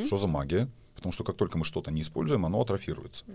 [0.06, 0.68] Что за магия?
[1.04, 3.26] Потому что как только мы что-то не используем, оно атрофируется.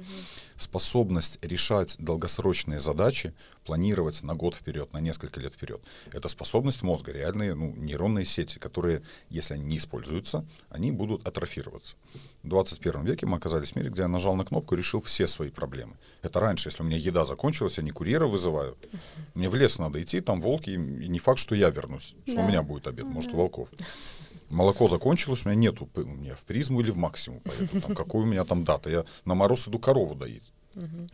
[0.56, 3.34] Способность решать долгосрочные задачи,
[3.66, 8.58] планировать на год вперед, на несколько лет вперед, это способность мозга, реальные ну, нейронные сети,
[8.58, 11.96] которые, если они не используются, они будут атрофироваться.
[12.42, 15.26] В 21 веке мы оказались в мире, где я нажал на кнопку и решил все
[15.26, 15.98] свои проблемы.
[16.22, 18.78] Это раньше, если у меня еда закончилась, я не курьера вызываю.
[19.34, 22.44] Мне в лес надо идти, там волки, и не факт, что я вернусь, что Да.
[22.44, 23.68] у меня будет обед, может, у волков.
[24.50, 28.22] Молоко закончилось, у меня нету, у меня в призму или в максимум, поеду, там, какой
[28.22, 28.90] у меня там дата.
[28.90, 30.52] Я на мороз иду корову доить.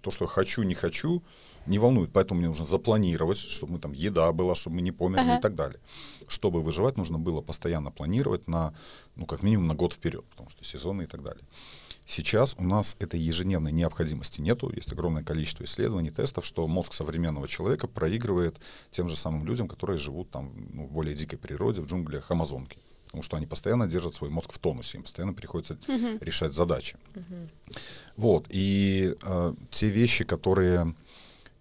[0.03, 1.23] То, что я хочу, не хочу,
[1.67, 2.11] не волнует.
[2.13, 5.39] Поэтому мне нужно запланировать, чтобы мы там еда была, чтобы мы не померли Ага.
[5.39, 5.81] и так далее.
[6.29, 8.75] Чтобы выживать, нужно было постоянно планировать на,
[9.17, 11.43] ну, как минимум на год вперед, потому что сезоны и так далее.
[12.07, 14.71] Сейчас у нас этой ежедневной необходимости нету.
[14.75, 18.57] Есть огромное количество исследований, тестов, что мозг современного человека проигрывает
[18.91, 22.79] тем же самым людям, которые живут там ну, в более дикой природе, в джунглях Амазонки.
[23.15, 25.79] Потому что они постоянно держат свой мозг в тонусе, им постоянно приходится
[26.21, 26.97] решать задачи.
[28.17, 28.47] Вот.
[28.49, 30.95] И э, те вещи, которые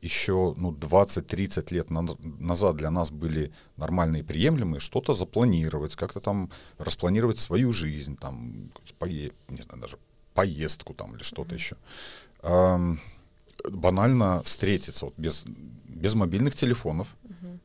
[0.01, 6.19] еще ну, 20-30 лет наз- назад для нас были нормальные и приемлемые, что-то запланировать, как-то
[6.19, 9.97] там распланировать свою жизнь, там, пое- не знаю, даже
[10.33, 11.75] поездку там или что-то еще.
[12.41, 12.99] Ам,
[13.69, 15.45] банально встретиться вот, без,
[15.87, 17.15] без мобильных телефонов,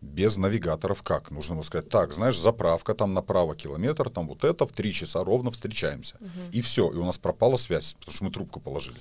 [0.00, 1.30] без навигаторов как?
[1.30, 5.24] Нужно было сказать, так, знаешь, заправка там направо километр, там вот это, в три часа
[5.24, 6.16] ровно встречаемся.
[6.52, 8.96] И все, и у нас пропала связь, потому что мы трубку положили.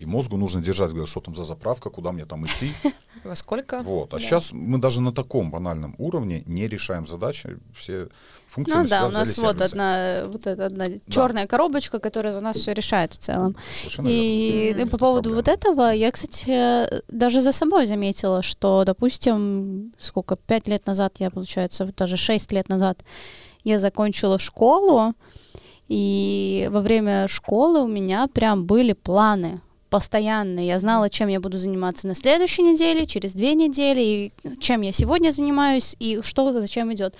[0.00, 2.72] И мозгу нужно держать, говорят, что там за заправка, куда мне там идти.
[3.24, 3.82] Во сколько?
[3.82, 4.14] Вот.
[4.14, 8.08] А сейчас мы даже на таком банальном уровне не решаем задачи, все
[8.48, 12.56] функции Ну да, у нас вот одна вот эта одна черная коробочка, которая за нас
[12.56, 13.56] все решает в целом.
[13.78, 14.78] Совершенно И верно.
[14.78, 15.36] э, Это по поводу проблема.
[15.36, 21.30] вот этого, я, кстати, даже за собой заметила, что, допустим, сколько, пять лет назад, я,
[21.30, 23.04] получается, даже шесть лет назад,
[23.64, 25.12] я закончила школу,
[25.88, 30.68] и во время школы у меня прям были планы постоянные.
[30.68, 34.92] Я знала, чем я буду заниматься на следующей неделе, через две недели, и чем я
[34.92, 37.14] сегодня занимаюсь, и что зачем идет.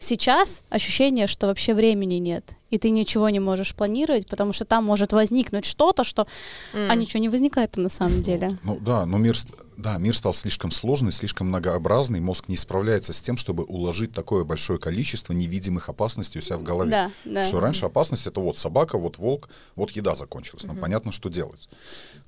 [0.00, 4.84] Сейчас ощущение, что вообще времени нет, и ты ничего не можешь планировать, потому что там
[4.84, 6.26] может возникнуть что-то, что
[6.72, 6.98] а М.
[7.00, 8.58] ничего не возникает на самом деле.
[8.62, 13.12] Ну да, но мир, ст- да, мир стал слишком сложный, слишком многообразный, мозг не справляется
[13.12, 16.90] с тем, чтобы уложить такое большое количество невидимых опасностей у себя в голове.
[16.92, 17.44] Да, да.
[17.44, 20.62] Что раньше опасность это вот собака, вот волк, вот еда закончилась.
[20.64, 21.68] Нам понятно, что делать.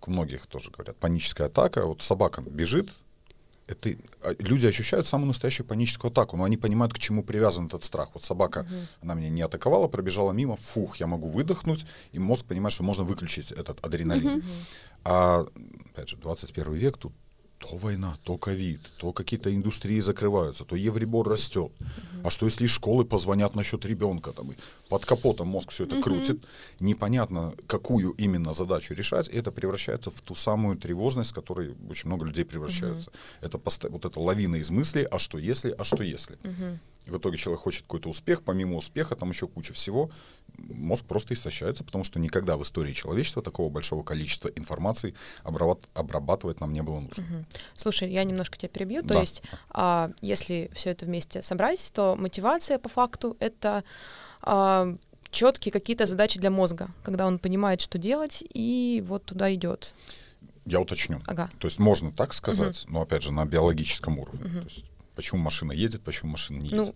[0.05, 2.91] У многих тоже говорят, паническая атака, вот собака бежит,
[3.71, 3.91] это,
[4.23, 8.11] а, люди ощущают самую настоящую паническую атаку, но они понимают, к чему привязан этот страх.
[8.15, 8.67] Вот собака,
[9.01, 13.05] она меня не атаковала, пробежала мимо, фух, я могу выдохнуть, и мозг понимает, что можно
[13.05, 14.43] выключить этот адреналин.
[15.05, 15.47] А,
[15.93, 17.13] опять же, 21 век, тут
[17.61, 21.70] то война, то ковид, то какие-то индустрии закрываются, то евребор растет.
[22.25, 24.33] А что если из школы позвонят насчет ребенка?
[24.33, 24.55] Там, и
[24.88, 26.42] под капотом мозг все это крутит.
[26.81, 29.29] Непонятно, какую именно задачу решать.
[29.29, 33.11] И это превращается в ту самую тревожность, в которой очень много людей превращаются.
[33.42, 36.38] Это поста- вот эта лавина из мыслей, а что если, а что если.
[36.44, 40.11] И в итоге человек хочет какой-то успех, помимо успеха там еще куча всего.
[40.59, 46.61] Мозг просто истощается, потому что никогда в истории человечества такого большого количества информации обрабат- обрабатывать
[46.61, 47.23] нам не было нужно.
[47.23, 47.47] Мгм.
[47.75, 49.03] Слушай, я немножко тебя перебью.
[49.03, 49.21] То Да.
[49.21, 53.83] есть, а, если все это вместе собрать, то мотивация по факту это
[55.31, 59.95] четкие какие-то задачи для мозга, когда он понимает, что делать, и вот туда идет.
[60.67, 61.21] Я уточню.
[61.27, 61.51] Ага.
[61.59, 64.43] То есть можно так сказать, но опять же на биологическом уровне.
[64.61, 64.85] То есть
[65.21, 66.77] почему машина едет, почему машина не едет.
[66.79, 66.95] Ну,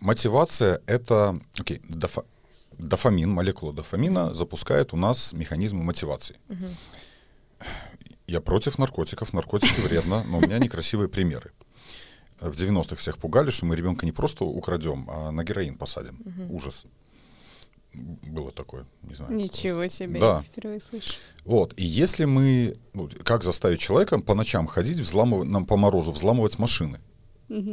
[0.00, 2.24] Мотивация это, окей, дофа-
[2.78, 6.36] дофамин, молекула дофамина запускает у нас механизмы мотивации.
[8.26, 11.50] Я против наркотиков, наркотики вредно, но у меня некрасивые примеры.
[12.40, 16.18] В 90-х всех пугали, что мы ребенка не просто украдем, а на героин посадим.
[16.50, 16.86] Ужас.
[17.94, 19.34] Было такое, не знаю.
[19.34, 20.36] Ничего себе, Да.
[20.38, 21.12] я впервые слышу.
[21.44, 21.74] Вот.
[21.76, 22.72] И если мы...
[22.94, 26.98] ну, как заставить человека по ночам ходить, взламывать, нам по морозу взламывать машины?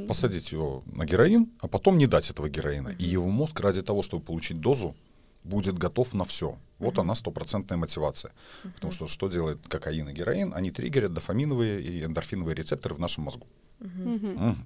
[0.08, 2.89] Посадить его на героин, а потом не дать этого героина.
[3.00, 4.96] И его мозг ради того, чтобы получить дозу,
[5.44, 6.58] будет готов на все.
[6.80, 8.32] Вот она стопроцентная мотивация.
[8.76, 10.54] Потому что что делает кокаин и героин?
[10.54, 13.48] Они триггерят дофаминовые и эндорфиновые рецепторы в нашем мозгу.
[13.80, 14.58] Мгм.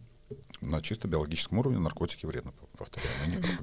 [0.62, 3.12] На чисто биологическом уровне наркотики вредно, повторяю.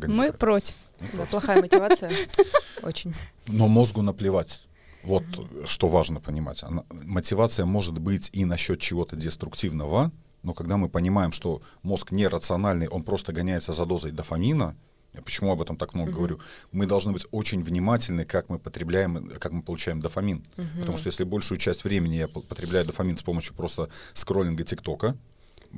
[0.00, 0.74] мы не Мы против.
[1.14, 2.12] да, плохая мотивация.
[2.82, 3.14] Очень.
[3.48, 4.66] Но мозгу наплевать.
[5.02, 5.24] Вот
[5.66, 6.62] что важно понимать.
[6.62, 12.88] Она- мотивация может быть и насчет чего-то деструктивного, но когда мы понимаем, что мозг нерациональный,
[12.88, 14.74] он просто гоняется за дозой дофамина,
[15.14, 16.38] я почему об этом так много говорю,
[16.72, 20.44] мы должны быть очень внимательны, как мы потребляем, как мы получаем дофамин.
[20.80, 25.16] Потому что если большую часть времени я по- потребляю дофамин с помощью просто скроллинга ТикТока,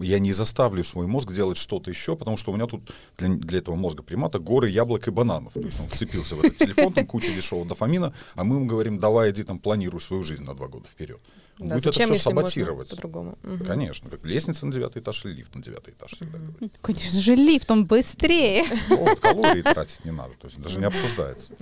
[0.01, 3.59] я не заставлю свой мозг делать что-то еще, потому что у меня тут для, для
[3.59, 5.53] этого мозга примата горы яблок и бананов.
[5.53, 8.99] То есть он вцепился в этот телефон, там куча дешевого дофамина, а мы ему говорим,
[8.99, 11.21] давай иди там планируй свою жизнь на два года вперед.
[11.59, 12.91] Да, будет зачем, это все саботировать.
[12.91, 13.39] по-другому?
[13.43, 13.65] Мгм.
[13.65, 16.71] Конечно, как лестница на девятый этаж или лифт на девятый этаж всегда говорю.
[16.81, 18.65] Конечно же, лифт, он быстрее.
[18.89, 21.55] Вот, калории тратить не надо, то есть даже не обсуждается.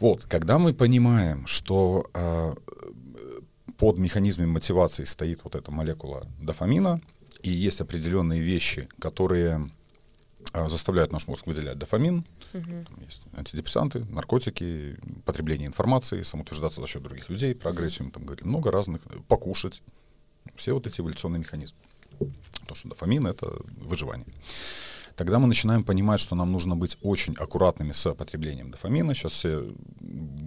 [0.00, 2.52] Вот, когда мы понимаем, что э,
[3.76, 7.00] под механизмом мотивации стоит вот эта молекула дофамина,
[7.42, 9.70] и есть определенные вещи, которые
[10.68, 17.28] заставляют наш мозг выделять дофамин, там есть антидепрессанты, наркотики, потребление информации, самоутверждаться за счет других
[17.28, 19.82] людей, про агрессию мы там говорили, много разных, э, покушать,
[20.56, 21.78] все вот эти эволюционные механизмы.
[22.60, 24.26] Потому что дофамин— это выживание.
[25.16, 29.14] Тогда мы начинаем понимать, что нам нужно быть очень аккуратными с потреблением дофамина.
[29.14, 29.72] Сейчас все,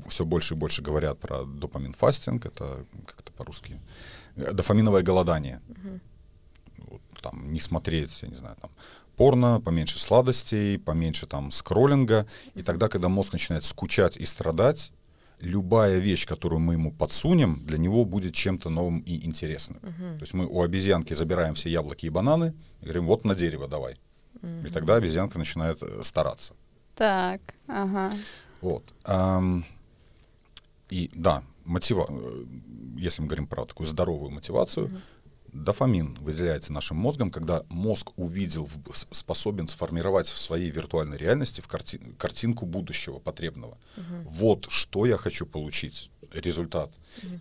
[0.07, 3.79] все больше и больше говорят про допамин-фастинг, это как-то по-русски,
[4.35, 5.61] э, дофаминовое голодание.
[6.77, 8.71] Вот там не смотреть, я не знаю, там
[9.17, 12.25] порно, поменьше сладостей, поменьше там скроллинга.
[12.55, 14.93] И тогда, когда мозг начинает скучать и страдать,
[15.41, 19.79] любая вещь, которую мы ему подсунем, для него будет чем-то новым и интересным.
[19.79, 23.67] То есть мы у обезьянки забираем все яблоки и бананы и говорим, вот на дерево
[23.67, 23.97] давай.
[24.65, 26.53] И тогда обезьянка начинает э, стараться.
[26.95, 28.11] Так, ага.
[28.61, 28.83] Вот.
[29.03, 29.65] Ам,
[30.89, 32.05] И да, мотива...
[32.07, 32.45] э,
[32.97, 34.89] если мы говорим про такую здоровую мотивацию,
[35.53, 38.69] дофамин выделяется нашим мозгом, когда мозг увидел,
[39.11, 43.77] способен сформировать в своей виртуальной реальности в карти- картинку будущего потребного.
[44.25, 46.91] Вот что я хочу получить, результат.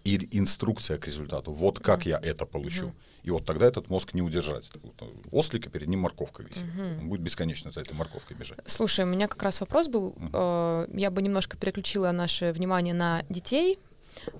[0.04, 1.52] И инструкция к результату.
[1.52, 2.92] Вот как я это получу.
[3.24, 4.70] И вот тогда этот мозг не удержать.
[5.00, 6.62] Э, Ослика перед ним морковка висит.
[7.00, 8.60] Он будет бесконечно за этой морковкой бежать.
[8.66, 10.14] Слушай, у меня как раз вопрос был.
[10.32, 13.78] э, Я бы немножко переключила наше внимание на детей.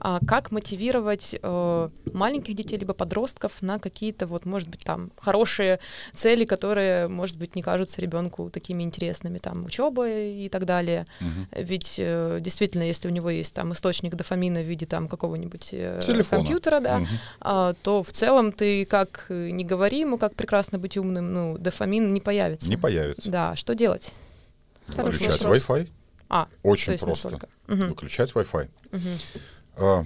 [0.00, 5.78] А Как мотивировать э, маленьких детей либо подростков на какие-то вот, может быть, там хорошие
[6.14, 11.06] цели, которые, может быть, не кажутся ребенку такими интересными, там учеба и так далее.
[11.20, 11.48] Мгм.
[11.52, 16.00] Ведь э, действительно, если у него есть там источник дофамина в виде там какого-нибудь э,
[16.04, 16.42] Телефона.
[16.42, 17.02] компьютера, да,
[17.40, 22.12] а, то в целом ты как не говори ему, как прекрасно быть умным, ну дофамин
[22.12, 22.68] не появится.
[22.68, 23.30] Не появится.
[23.30, 24.12] Да, что делать?
[24.88, 25.42] Хороший Выключать.
[25.42, 25.88] Wi-Fi.
[26.28, 27.30] А, то Очень есть просто.
[27.30, 27.48] настолько.
[27.68, 28.68] Мгм, Выключать Wi-Fi.
[28.92, 29.18] мгм.
[29.76, 30.04] А,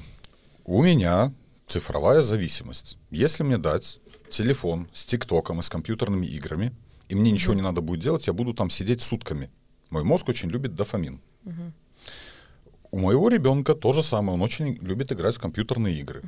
[0.64, 1.32] у меня
[1.66, 2.98] цифровая зависимость.
[3.10, 6.74] Если мне дать телефон с ТикТоком и с компьютерными играми,
[7.08, 9.50] и мне ничего не надо будет делать, я буду там сидеть сутками.
[9.90, 11.20] Мой мозг очень любит дофамин.
[12.92, 16.22] У моего ребенка то же самое, он очень любит играть в компьютерные игры.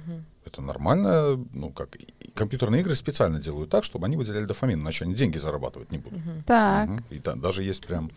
[0.45, 1.97] Это нормально, ну как,
[2.35, 6.21] компьютерные игры специально делают так, чтобы они выделяли дофамин, иначе они деньги зарабатывать не будут.
[6.47, 6.89] Так.
[6.89, 7.05] Мгм.
[7.11, 8.11] И да- даже есть прям,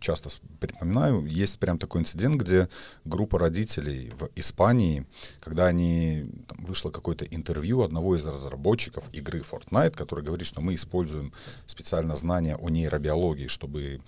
[0.00, 2.68] часто припоминаю, есть прям такой инцидент, где
[3.04, 5.06] группа родителей в Испании,
[5.40, 10.74] когда они там, вышло какое-то интервью одного из разработчиков игры Fortnite, который говорит, что мы
[10.74, 11.32] используем
[11.66, 14.00] специально знания о нейробиологии, чтобы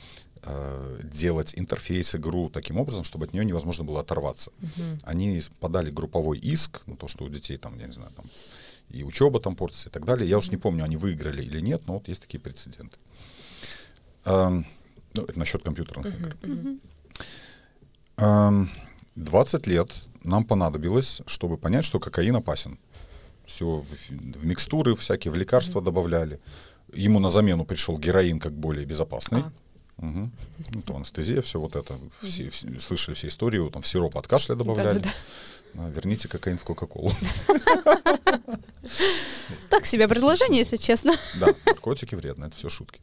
[1.03, 4.51] делать интерфейс игру таким образом, чтобы от нее невозможно было оторваться.
[4.61, 5.01] Мгм.
[5.03, 8.25] Они подали групповой иск, ну, то, что у детей там, я не знаю, там
[8.91, 10.29] и учеба там портится и так далее.
[10.29, 12.99] Я уж не помню, они выиграли или нет, но вот есть такие прецеденты.
[14.25, 14.67] Эм,
[15.15, 16.79] ну, это насчет компьютерных игр.
[18.17, 18.71] Эм,
[19.15, 19.93] 20 лет
[20.25, 22.79] нам понадобилось, чтобы понять, что кокаин опасен.
[23.47, 26.41] Все в, в микстуры всякие, в лекарства добавляли.
[26.93, 29.41] Ему на замену пришел героин как более безопасный.
[29.41, 29.53] А.
[29.99, 30.33] Мгм.
[30.75, 31.95] Ну, там анестезия, все вот это.
[32.23, 34.99] Все, все- слышали все истории, там в сироп от кашля добавляли.
[35.01, 35.11] Да-да-да.
[35.85, 37.11] А, верните кокаин в Кока-Колу.
[39.69, 41.15] Так себе предложение, если честно.
[41.39, 43.01] Да, наркотики вредны, это все шутки.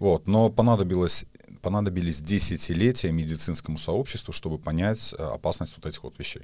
[0.00, 1.26] Вот, но понадобилось,
[1.60, 6.42] понадобились десятилетия медицинскому сообществу, чтобы понять э, опасность вот этих вот вещей.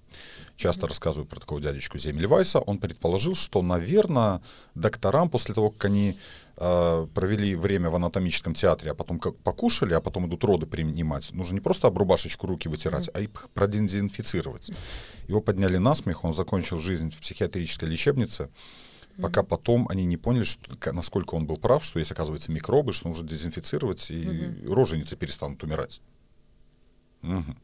[0.56, 2.60] Часто рассказываю про такого дядечку Земельвайса.
[2.60, 4.42] Он предположил, что, наверное,
[4.74, 6.14] докторам после того, как они
[6.58, 11.32] э, провели время в анатомическом театре, а потом как покушали, а потом идут роды принимать,
[11.32, 14.70] нужно не просто об рубашечку руки вытирать, а их продезинфицировать.
[15.28, 18.50] Его подняли на смех, он закончил жизнь в психиатрической лечебнице,
[19.20, 23.08] пока потом они не поняли, что, насколько он был прав, что есть, оказывается, микробы, что
[23.08, 26.00] нужно дезинфицировать, и роженицы перестанут умирать.
[27.22, 27.56] Мгм.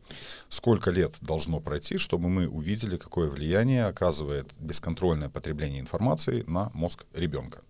[0.48, 7.04] Сколько лет должно пройти, чтобы мы увидели, какое влияние оказывает бесконтрольное потребление информации на мозг
[7.14, 7.60] ребенка?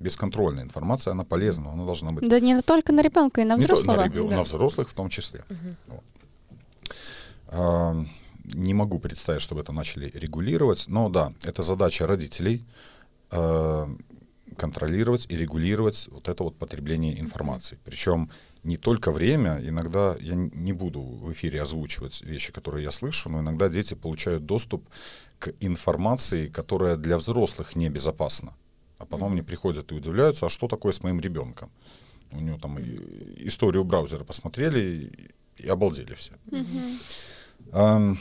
[0.00, 3.54] Бесконтрольная информация, она полезна, но она должна быть Да не только на ребенка, и на
[3.56, 3.96] не взрослого.
[3.96, 4.36] на, ребё- Да.
[4.36, 5.44] на взрослых в том числе.
[5.86, 6.02] Вот.
[7.48, 8.04] А,
[8.54, 12.64] не могу представить, чтобы это начали регулировать, но да, это задача родителей
[14.56, 17.78] контролировать и регулировать вот это вот потребление информации.
[17.84, 18.30] Причем
[18.62, 23.40] не только время, иногда я не буду в эфире озвучивать вещи, которые я слышу, но
[23.40, 24.88] иногда дети получают доступ
[25.38, 28.54] к информации, которая для взрослых небезопасна.
[28.98, 31.70] А потом они приходят и удивляются, а что такое с моим ребенком?
[32.32, 36.32] У него там историю браузера посмотрели и, обалдели все.
[37.72, 38.18] Ам,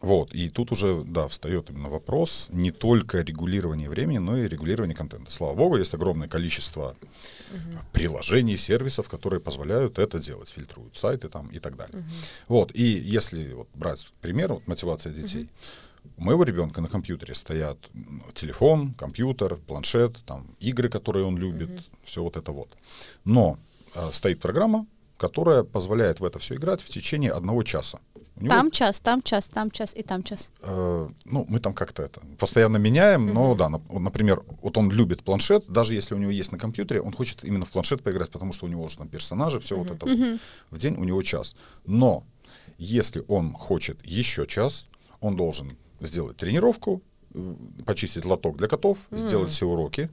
[0.00, 4.94] вот, и тут уже, да, встает именно вопрос не только регулирования времени, но и регулирования
[4.94, 5.30] контента.
[5.30, 6.96] Слава богу, есть огромное количество
[7.92, 12.04] приложений, сервисов, которые позволяют это делать, фильтруют сайты там и так далее.
[12.48, 15.48] Вот, и если вот брать пример, вот мотивация детей,
[16.16, 17.78] у моего ребенка на компьютере стоят
[18.34, 21.70] телефон, компьютер, планшет, там игры, которые он любит,
[22.04, 22.68] все вот это вот.
[23.24, 23.58] Но
[23.94, 27.98] э, стоит программа, которая позволяет в это все играть в течение одного часа.
[28.38, 30.50] Него, Там час, там час, там час и там час.
[30.62, 35.22] э, ну, мы там как-то это постоянно меняем, но да, вот, например, вот он любит
[35.22, 38.52] планшет, даже если у него есть на компьютере, он хочет именно в планшет поиграть, потому
[38.52, 40.40] что у него уже там персонажи, все вот это вот.
[40.70, 41.56] В день у него час.
[41.86, 42.24] Но
[42.78, 44.88] если он хочет еще час,
[45.20, 47.00] он должен сделать тренировку,
[47.86, 50.10] почистить лоток для котов, сделать все уроки.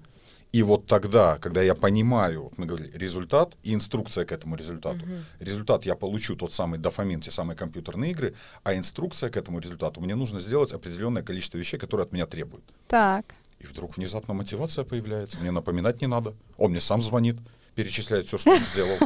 [0.53, 4.99] И вот тогда, когда я понимаю, вот мы говорили, результат и инструкция к этому результату.
[5.39, 9.99] Результат я получу тот самый дофамин, те самые компьютерные игры, а инструкция к этому результату
[9.99, 12.63] мне нужно сделать определенное количество вещей, которые от меня требуют.
[12.87, 13.33] Так.
[13.59, 15.39] И вдруг внезапно мотивация появляется.
[15.39, 16.35] Мне напоминать не надо.
[16.57, 17.37] Он мне сам звонит,
[17.73, 18.99] перечисляет все, что он сделал.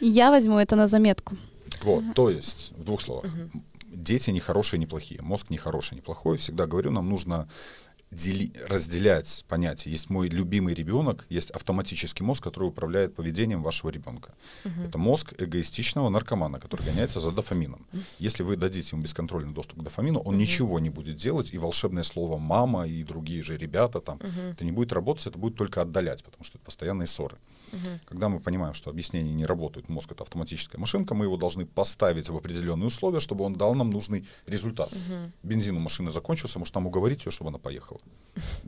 [0.00, 1.36] Я возьму это на заметку.
[1.82, 3.26] Вот, то есть, в двух словах.
[3.88, 5.20] Дети не хорошие, не плохие.
[5.20, 6.36] Мозг не хороший, не плохой.
[6.38, 7.48] Всегда говорю, нам нужно
[8.12, 9.90] дели- разделять понятия.
[9.90, 14.34] Есть мой любимый ребенок, есть автоматический мозг, который управляет поведением вашего ребенка.
[14.88, 17.86] Это мозг эгоистичного наркомана, который гоняется за дофамином.
[18.18, 22.02] Если вы дадите ему бесконтрольный доступ к дофамину, он ничего не будет делать, и волшебное
[22.02, 24.18] слово «мама» и другие же ребята там,
[24.52, 27.36] это не будет работать, это будет только отдалять, потому что это постоянные ссоры.
[28.06, 32.28] Когда мы понимаем, что объяснения не работают, мозг это автоматическая машинка, мы его должны поставить
[32.28, 34.90] в определенные условия, чтобы он дал нам нужный результат.
[35.42, 38.00] Бензин у машины закончился, может нам уговорить ее, чтобы она поехала.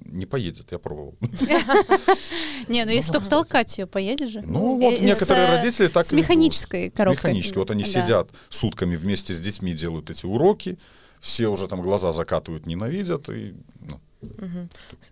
[0.05, 1.15] Не поедет, я пробовал.
[2.69, 4.43] Не, ну если только толкать ее, поедешь же.
[4.43, 7.31] Ну Э, вот с, некоторые э, родители так С механической коробкой.
[7.31, 7.59] Механически.
[7.59, 10.79] Вот они сидят сутками вместе с детьми, делают эти уроки,
[11.21, 13.29] все уже там глаза закатывают, ненавидят.
[13.31, 14.01] И, ну,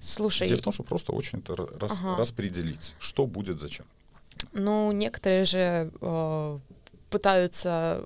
[0.01, 2.17] Слушай, Дело в том, что просто очень это ра- рас- Ага.
[2.17, 3.85] распределить, что будет зачем.
[4.53, 6.59] ну, некоторые же э,
[7.11, 8.05] пытаются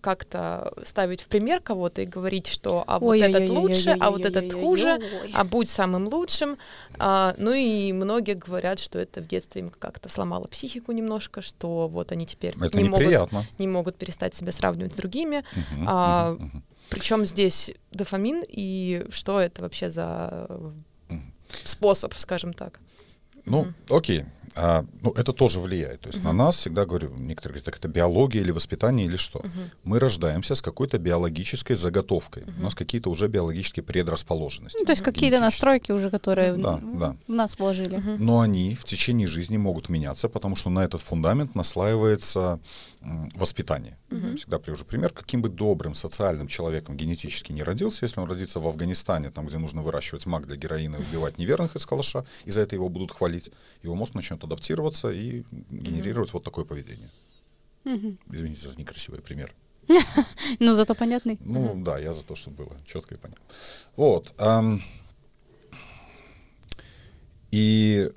[0.00, 4.52] как-то ставить в пример кого-то и говорить, что а вот этот лучше, а вот этот
[4.52, 5.00] хуже,
[5.32, 6.58] а будь самым лучшим.
[6.98, 11.86] А, ну и многие говорят, что это в детстве им как-то сломало психику немножко, что
[11.88, 15.44] вот они теперь Это не, могут, не могут перестать себя сравнивать с другими.
[15.54, 16.62] Мгм, А, мгм, мгм.
[16.92, 20.46] Причем здесь дофамин и что это вообще за
[21.64, 22.80] способ, скажем так.
[23.46, 24.24] Ну, окей.
[24.54, 26.00] А, ну, это тоже влияет.
[26.02, 26.24] То есть uh-huh.
[26.24, 29.38] на нас всегда говорю, некоторые говорят, так это биология или воспитание или что.
[29.38, 29.70] Uh-huh.
[29.84, 32.42] Мы рождаемся с какой-то биологической заготовкой.
[32.42, 32.60] Uh-huh.
[32.60, 34.78] У нас какие-то уже биологические предрасположенности.
[34.78, 37.16] Ну, то есть какие-то настройки уже, которые да, в, да.
[37.26, 37.98] в нас вложили.
[37.98, 38.16] Uh-huh.
[38.18, 42.60] Но они в течение жизни могут меняться, потому что на этот фундамент наслаивается
[43.34, 43.98] воспитание.
[44.10, 44.36] Uh-huh.
[44.36, 48.68] Всегда привожу пример, каким бы добрым социальным человеком генетически не родился, если он родится в
[48.68, 52.60] Афганистане, там, где нужно выращивать мак для героина и убивать неверных из калаша, и за
[52.60, 53.50] это его будут хвалить,
[53.82, 56.34] его мозг начнет адаптироваться и генерировать mm-hmm.
[56.34, 57.08] вот такое поведение.
[57.84, 58.18] Mm-hmm.
[58.32, 59.52] Извините за некрасивый пример.
[60.60, 61.38] Но зато понятный.
[61.40, 63.44] Ну да, я за то, чтобы было четко и понятно.
[63.96, 64.34] Вот.
[67.50, 68.10] И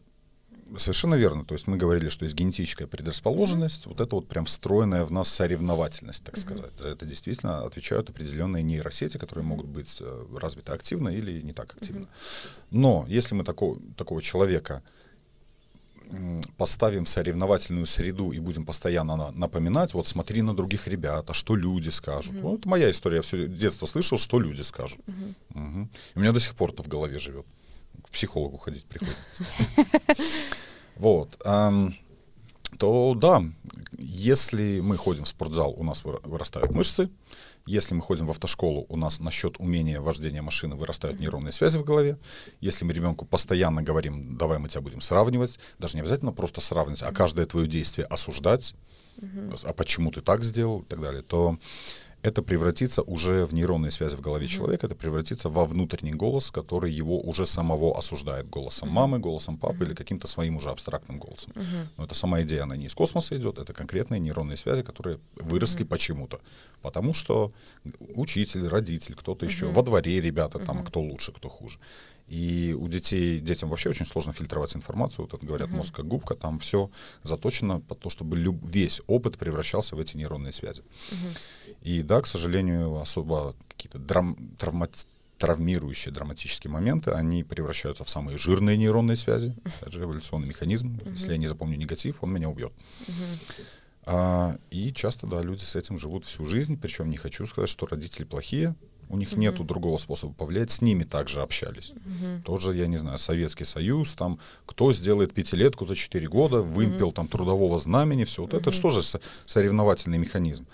[0.78, 1.46] совершенно верно.
[1.46, 3.90] То есть мы говорили, что есть генетическая предрасположенность, mm-hmm.
[3.90, 6.40] вот это вот прям встроенная в нас соревновательность, так mm-hmm.
[6.40, 6.72] сказать.
[6.80, 11.74] За это действительно отвечают определенные нейросети, которые могут быть э, развиты активно или не так
[11.76, 12.06] активно.
[12.06, 12.68] Mm-hmm.
[12.72, 14.84] Но если мы такого, такого человека
[16.58, 21.56] поставим в соревновательную среду и будем постоянно напоминать, вот смотри на других ребят, а что
[21.56, 22.34] люди скажут.
[22.34, 22.42] Mm-hmm.
[22.42, 25.00] Ну, это моя история, я все детство слышал, что люди скажут.
[25.00, 25.36] Mm-hmm.
[25.56, 25.90] Угу.
[26.16, 27.46] у меня до сих пор это в голове живет.
[28.04, 29.44] К психологу ходить приходится.
[30.96, 31.38] Вот.
[32.78, 33.44] То да,
[33.98, 37.10] если мы ходим в спортзал, у нас вырастают мышцы,
[37.66, 41.84] если мы ходим в автошколу, у нас насчет умения вождения машины вырастают нейронные связи в
[41.84, 42.18] голове.
[42.62, 47.02] Если мы ребенку постоянно говорим, давай мы тебя будем сравнивать, даже не обязательно просто сравнивать,
[47.02, 48.76] а каждое твое действие осуждать,
[49.64, 51.58] а почему ты так сделал и так далее, то
[52.26, 56.92] это превратится уже в нейронные связи в голове человека, это превратится во внутренний голос, который
[56.92, 61.54] его уже самого осуждает голосом мамы, голосом папы или каким-то своим уже абстрактным голосом.
[61.98, 65.84] Но это сама идея, она не из космоса идет, это конкретные нейронные связи, которые выросли
[65.84, 66.40] почему-то.
[66.82, 67.52] Потому что
[68.16, 71.80] учитель, родитель, кто-то еще, во дворе ребята, там, кто лучше, кто хуже.
[72.28, 75.26] И у детей, детям вообще очень сложно фильтровать информацию.
[75.26, 75.78] Вот это говорят, uh-huh.
[75.78, 76.90] мозг как губка, там все
[77.22, 80.82] заточено под то, чтобы люб- весь опыт превращался в эти нейронные связи.
[81.12, 81.76] Uh-huh.
[81.82, 85.06] И да, к сожалению, особо какие-то драм- травмати-
[85.38, 89.56] травмирующие драматические моменты, они превращаются в самые жирные нейронные связи.
[89.82, 90.96] Это же эволюционный механизм.
[90.96, 91.12] Uh-huh.
[91.12, 92.74] Если я не запомню негатив, он меня убьет.
[93.08, 93.64] Uh-huh.
[94.08, 96.80] А, и часто, да, люди с этим живут всю жизнь.
[96.80, 98.76] Причем не хочу сказать, что родители плохие.
[99.10, 99.40] У них mm-hmm.
[99.40, 101.94] нету другого способа повлиять, с ними также общались.
[101.94, 102.44] Mm-hmm.
[102.44, 107.14] Тоже, я не знаю, Советский Союз, там, кто сделает пятилетку за четыре года, вымпел mm-hmm.
[107.14, 108.42] там трудового знамени, все.
[108.42, 108.60] Вот mm-hmm.
[108.60, 109.02] это что же
[109.46, 110.66] соревновательный механизм?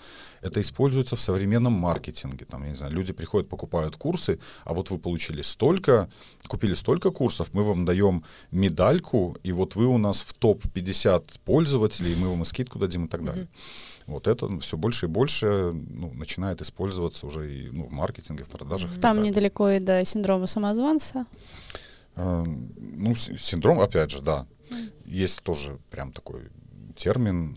[0.42, 2.44] Это используется в современном маркетинге.
[2.44, 6.10] Там, я не знаю, люди приходят, покупают курсы, а вот вы получили столько,
[6.48, 12.16] купили столько курсов, мы вам даем медальку, и вот вы у нас в топ-50 пользователей,
[12.16, 13.44] мы вам и скидку дадим и так далее.
[13.44, 13.91] Mm-hmm.
[14.12, 18.48] Вот это все больше и больше ну, начинает использоваться уже и ну, в маркетинге, в
[18.48, 18.90] продажах.
[19.00, 21.26] Там недалеко и до синдрома самозванца.
[22.14, 24.46] А, ну, синдром, опять же, да.
[24.70, 24.92] Mm.
[25.06, 26.48] Есть тоже прям такой
[26.96, 27.56] термин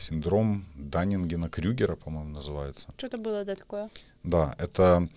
[0.00, 2.88] синдром Даннингена-Крюгера, по-моему, называется.
[2.96, 3.90] Что-то было, да, такое?
[4.24, 5.08] Да, это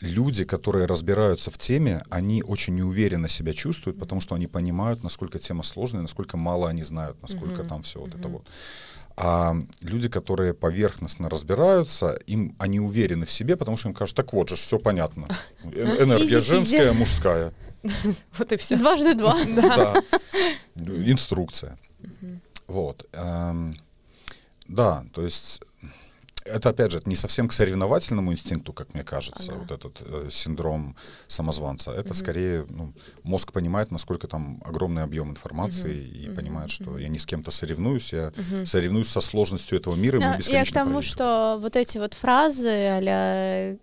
[0.00, 5.38] люди, которые разбираются в теме, они очень неуверенно себя чувствуют, потому что они понимают, насколько
[5.38, 7.68] тема сложная, насколько мало они знают, насколько mm-hmm.
[7.68, 8.18] там все вот mm-hmm.
[8.18, 8.46] это вот.
[9.22, 14.32] А люди, которые поверхностно разбираются, им они уверены в себе, потому что им кажется, так
[14.32, 15.26] вот же, все понятно.
[15.64, 17.52] Э, энергия женская, мужская.
[18.38, 18.76] Вот и все.
[18.76, 19.36] Дважды два.
[19.56, 19.94] Да.
[20.76, 21.78] Инструкция.
[22.66, 23.06] Вот.
[23.12, 23.76] Эм,
[24.68, 25.60] да, то есть
[26.44, 29.60] это, опять же, не совсем к соревновательному инстинкту, как мне кажется, ага.
[29.60, 31.92] вот этот э, синдром самозванца.
[31.92, 32.14] Это угу.
[32.14, 36.16] скорее ну, мозг понимает, насколько там огромный объем информации угу.
[36.18, 36.36] и угу.
[36.36, 36.98] понимает, что угу.
[36.98, 38.66] я не с кем-то соревнуюсь, я угу.
[38.66, 40.20] соревнуюсь со сложностью этого мира.
[40.20, 41.02] Да, и я к тому, проигрываем.
[41.02, 43.76] что вот эти вот фразы а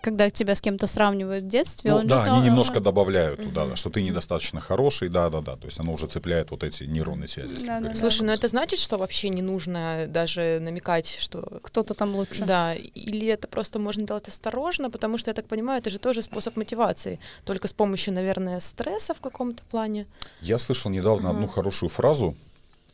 [0.00, 3.74] когда тебя с кем-то сравнивают в детстве, ну, он да, же они немножко добавляют туда,
[3.74, 7.26] что ты недостаточно хороший, да, да, да, то есть оно уже цепляет вот эти нейронные
[7.26, 7.66] связи.
[7.66, 8.26] Да, да, Слушай, да.
[8.26, 12.44] но это значит, что вообще не нужно даже намекать, что кто-то там лучше.
[12.44, 16.22] Да, или это просто можно делать осторожно, потому что я так понимаю, это же тоже
[16.22, 20.06] способ мотивации, только с помощью, наверное, стресса в каком-то плане.
[20.40, 21.30] Я слышал недавно uh-huh.
[21.30, 22.36] одну хорошую фразу,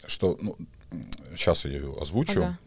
[0.06, 0.56] что, ну,
[1.36, 2.40] сейчас я ее озвучу.
[2.40, 2.58] Ага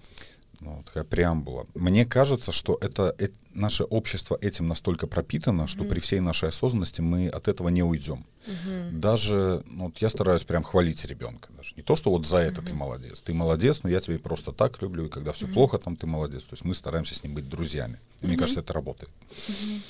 [0.62, 1.66] ну, такая преамбула.
[1.74, 5.90] Мне кажется, что это, это наше общество этим настолько пропитано, что mm-hmm.
[5.90, 8.26] при всей нашей осознанности мы от этого не уйдем.
[8.46, 8.92] Mm-hmm.
[8.92, 11.50] Даже, ну, вот я стараюсь прям хвалить ребенка.
[11.58, 12.68] Даже не то, что вот за это mm-hmm.
[12.68, 13.22] ты молодец.
[13.22, 15.54] Ты молодец, но я тебя и просто так люблю, и когда все mm-hmm.
[15.54, 16.44] плохо, там ты молодец.
[16.44, 17.98] То есть мы стараемся с ним быть друзьями.
[18.22, 18.28] И mm-hmm.
[18.28, 19.12] мне кажется, это работает.
[19.48, 19.82] Mm-hmm.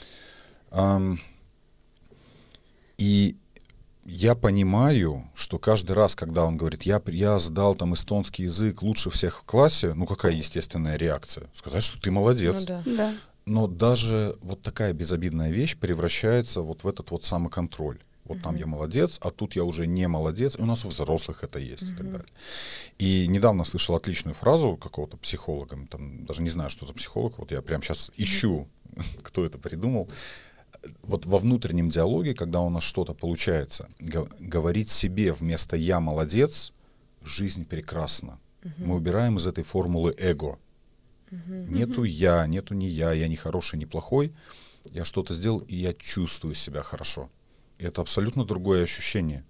[0.71, 1.19] Um,
[2.97, 3.35] и
[4.21, 9.09] я понимаю, что каждый раз, когда он говорит, я, я сдал там эстонский язык лучше
[9.09, 11.49] всех в классе, ну какая естественная реакция?
[11.55, 12.55] Сказать, что ты молодец.
[12.59, 12.83] Ну, да.
[12.85, 13.13] Да.
[13.47, 17.97] Но даже вот такая безобидная вещь превращается вот в этот вот самоконтроль.
[18.25, 20.55] Вот там я молодец, а тут я уже не молодец.
[20.55, 22.27] И у нас у взрослых это есть и так далее.
[22.99, 27.51] И недавно слышал отличную фразу какого-то психолога, там даже не знаю, что за психолог, вот
[27.51, 28.67] я прямо сейчас ищу,
[29.23, 30.07] кто это придумал.
[31.03, 36.73] Вот во внутреннем диалоге, когда у нас что-то получается, го- говорить себе вместо «я молодец»,
[37.23, 38.39] жизнь прекрасна.
[38.77, 40.57] Мы убираем из этой формулы эго.
[41.29, 44.33] Нету я, нету не я, я не хороший, не плохой.
[44.91, 47.29] Я что-то сделал, и я чувствую себя хорошо.
[47.77, 49.45] И это абсолютно другое ощущение.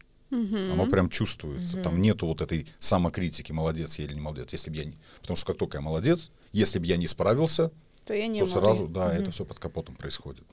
[0.73, 1.77] Оно прям чувствуется.
[1.83, 4.51] Там нету вот этой самокритики, молодец я или не молодец.
[4.53, 4.97] Если бы я не...
[5.21, 7.71] Потому что как только я молодец, если бы я не справился,
[8.05, 8.59] То я не то могу.
[8.59, 10.43] сразу, да, это все под капотом происходит.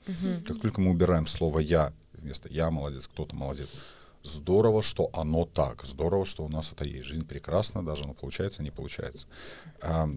[0.47, 3.95] Как только мы убираем слово я вместо я молодец, кто-то молодец.
[4.23, 5.85] Здорово, что оно так.
[5.85, 7.05] Здорово, что у нас это есть.
[7.05, 9.27] Жизнь прекрасна, даже оно получается, не получается.
[9.81, 10.09] А,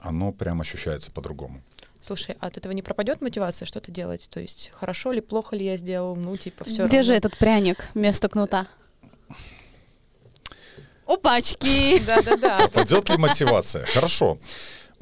[0.00, 1.60] оно прям ощущается по-другому.
[2.00, 4.28] Слушай, а от этого не пропадет мотивация что-то делать?
[4.30, 6.16] То есть хорошо ли, плохо ли я сделал?
[6.16, 8.68] Ну, типа, все Где же этот пряник вместо кнута?
[11.06, 12.00] Опачки!
[12.04, 12.58] Да-да-да.
[12.58, 13.86] Пропадет ли мотивация?
[13.86, 14.38] Хорошо.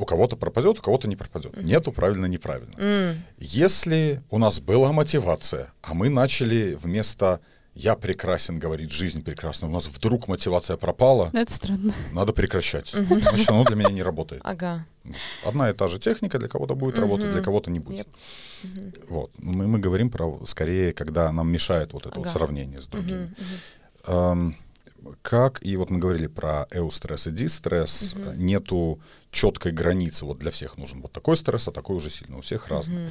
[0.01, 1.63] У кого-то пропадет, у кого-то не пропадет.
[1.63, 2.75] Нету правильно, неправильно.
[2.79, 7.41] М, Если у нас была мотивация, а мы начали вместо
[7.75, 11.93] «я прекрасен» говорить «жизнь прекрасна», у нас вдруг мотивация пропала, Ну, это странно.
[12.13, 12.95] надо прекращать.
[12.95, 14.41] Значит, оно для меня не работает.
[14.43, 14.87] Ага.
[15.45, 18.07] Одна и та же техника для кого-то будет работать, для кого-то не будет.
[18.65, 19.05] Yep.
[19.11, 19.31] Вот.
[19.39, 22.39] Мы, мы говорим про скорее, когда нам мешает вот это вот Ага.
[22.39, 23.35] сравнение с другими.
[24.07, 24.57] Эм,
[25.23, 30.77] как, и вот мы говорили про эустресс и дистресс, нету четкой границы, вот для всех
[30.77, 33.11] нужен вот такой стресс, а такой уже сильный, у всех разный.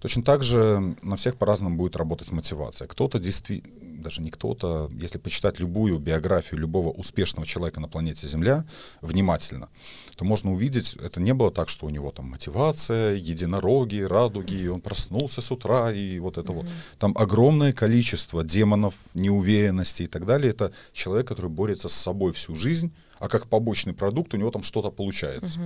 [0.00, 2.86] Точно так же на всех по-разному будет работать мотивация.
[2.86, 8.64] Кто-то действительно, даже не кто-то, если почитать любую биографию любого успешного человека на планете Земля
[9.00, 9.68] внимательно,
[10.16, 14.68] то можно увидеть, это не было так, что у него там мотивация, единороги, радуги, и
[14.68, 16.66] он проснулся с утра, и вот это вот.
[17.00, 20.50] Там огромное количество демонов, неуверенности и так далее.
[20.50, 24.62] Это человек, который борется с собой всю жизнь, а как побочный продукт у него там
[24.62, 25.58] что-то получается.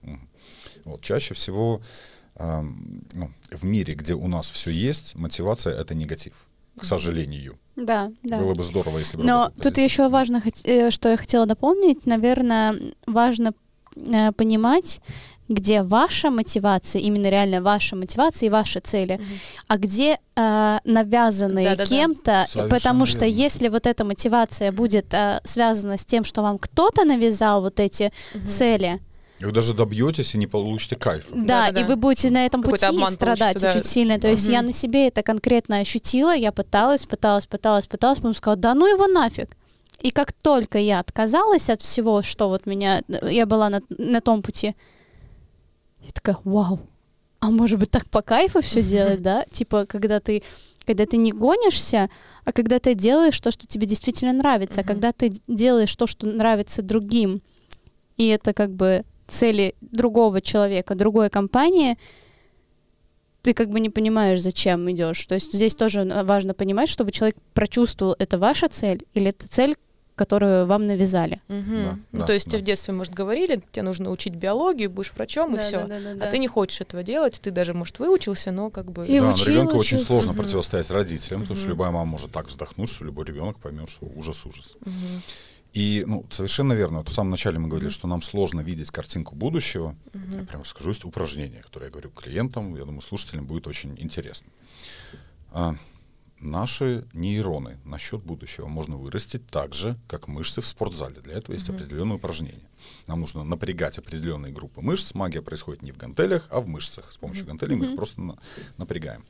[0.00, 0.28] Мгм.
[0.84, 1.82] Вот, чаще всего
[2.36, 6.34] ам, ну, в мире, где у нас все есть, мотивация— это негатив,
[6.80, 7.58] к сожалению.
[7.76, 8.38] Да, да.
[8.38, 9.24] Было бы здорово, если бы...
[9.24, 12.74] Но тут еще важно, э, что я хотела дополнить, наверное,
[13.06, 13.52] важно
[13.96, 15.00] э, понимать,
[15.48, 19.20] где ваша мотивация, именно реально ваша мотивация и ваши цели,
[19.68, 21.88] а где э, навязанные Да-да-да.
[21.88, 23.34] кем-то, Совершенно потому что верно.
[23.34, 28.12] если вот эта мотивация будет э, связана с тем, что вам кто-то навязал вот эти
[28.44, 29.05] цели, И
[29.40, 31.28] вы даже добьетесь и не получите кайфа.
[31.34, 31.80] да, Да-да-да.
[31.80, 33.68] и вы будете на этом Какой-то пути страдать да.
[33.70, 34.18] очень сильно.
[34.18, 34.68] То есть я Мгм.
[34.68, 39.06] на себе это конкретно ощутила, я пыталась, пыталась, пыталась, пыталась, потом сказала, да ну его
[39.06, 39.56] нафиг.
[40.00, 44.42] И как только я отказалась от всего, что вот меня, я была на, на том
[44.42, 44.74] пути,
[46.02, 46.80] я такая, вау,
[47.40, 49.44] а может быть так по кайфу все делать, да?
[49.50, 50.42] Типа, когда ты,
[50.86, 52.08] когда ты не гонишься,
[52.44, 56.26] а когда ты делаешь то, что тебе действительно нравится, а когда ты делаешь то, что
[56.26, 57.42] нравится другим,
[58.16, 61.96] и это как бы цели другого человека, другой компании,
[63.42, 65.24] ты как бы не понимаешь, зачем идешь.
[65.26, 69.76] То есть здесь тоже важно понимать, чтобы человек прочувствовал, это ваша цель или это цель,
[70.16, 71.40] которую вам навязали.
[71.48, 71.82] Мгм.
[71.84, 72.52] Да, ну, да, то есть да.
[72.52, 75.86] тебе в детстве, может, говорили, тебе нужно учить биологию, будешь врачом, и все.
[76.20, 79.06] А ты не хочешь этого делать, ты даже, может, выучился, но как бы...
[79.06, 79.80] И да, учил, ребенку учил.
[79.80, 80.42] очень сложно Мгм.
[80.42, 84.76] противостоять родителям, потому что любая мама может так вздохнуть, что любой ребенок поймет, что ужас-ужас.
[84.80, 85.22] Мгм.
[85.76, 86.98] И, ну, совершенно верно.
[86.98, 87.94] Вот в самом начале мы говорили, Мгм.
[87.94, 89.94] что нам сложно видеть картинку будущего.
[90.14, 90.46] Я Мгм.
[90.46, 94.46] прямо скажу, есть упражнение, которое я говорю клиентам, я думаю, слушателям будет очень интересно.
[95.50, 95.76] А,
[96.40, 101.20] наши нейроны насчет будущего можно вырастить так же, как мышцы в спортзале.
[101.20, 101.76] Для этого есть Мгм.
[101.76, 102.68] определенные упражнения.
[103.06, 105.12] Нам нужно напрягать определенные группы мышц.
[105.12, 107.12] Магия происходит не в гантелях, а в мышцах.
[107.12, 108.38] С помощью гантелей мы их просто на-
[108.78, 109.26] напрягаем.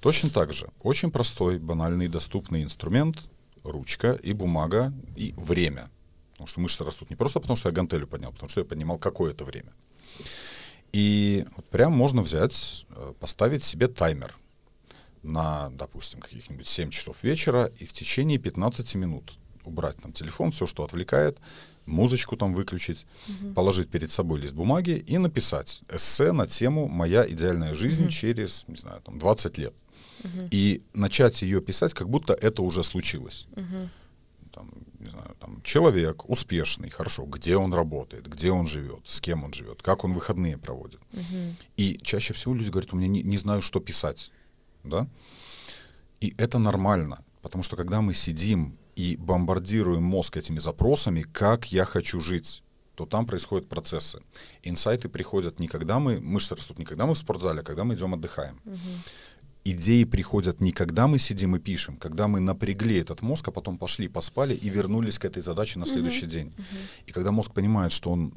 [0.00, 3.18] Точно так же очень простой, банальный, доступный инструмент
[3.64, 5.90] ручка и бумага и время.
[6.32, 8.98] Потому что мышцы растут не просто потому, что я гантелю поднял, потому что я поднимал
[8.98, 9.72] какое-то время.
[10.92, 14.36] И вот прям можно взять, э, поставить себе таймер
[15.22, 19.32] на, допустим, каких-нибудь 7 часов вечера и в течение 15 минут
[19.64, 21.38] убрать там телефон, все, что отвлекает,
[21.86, 23.06] музычку там выключить,
[23.54, 28.10] положить перед собой лист бумаги и написать эссе на тему «Моя идеальная жизнь Мгм.
[28.10, 29.74] через, не знаю, там 20 лет».
[30.24, 30.48] Мгм.
[30.50, 33.46] И начать ее писать, как будто это уже случилось.
[33.56, 33.88] Мгм.
[34.52, 39.44] Там, не знаю, там, человек успешный, хорошо, где он работает, где он живет, с кем
[39.44, 41.00] он живет, как он выходные проводит.
[41.12, 41.56] Мгм.
[41.76, 44.30] И чаще всего люди говорят, у меня не, не знаю, что писать.
[44.84, 45.06] Да?
[46.20, 51.84] И это нормально, потому что когда мы сидим и бомбардируем мозг этими запросами, как я
[51.84, 52.62] хочу жить,
[52.94, 54.20] то там происходят процессы.
[54.62, 57.94] Инсайты приходят не когда мы, мышцы растут не когда мы в спортзале, а когда мы
[57.94, 58.60] идем отдыхаем.
[58.64, 58.78] Мгм.
[59.64, 63.76] Идеи приходят не когда мы сидим и пишем, когда мы напрягли этот мозг, а потом
[63.76, 66.52] пошли, поспали и вернулись к этой задаче на следующий день.
[67.06, 68.32] И когда мозг понимает, что он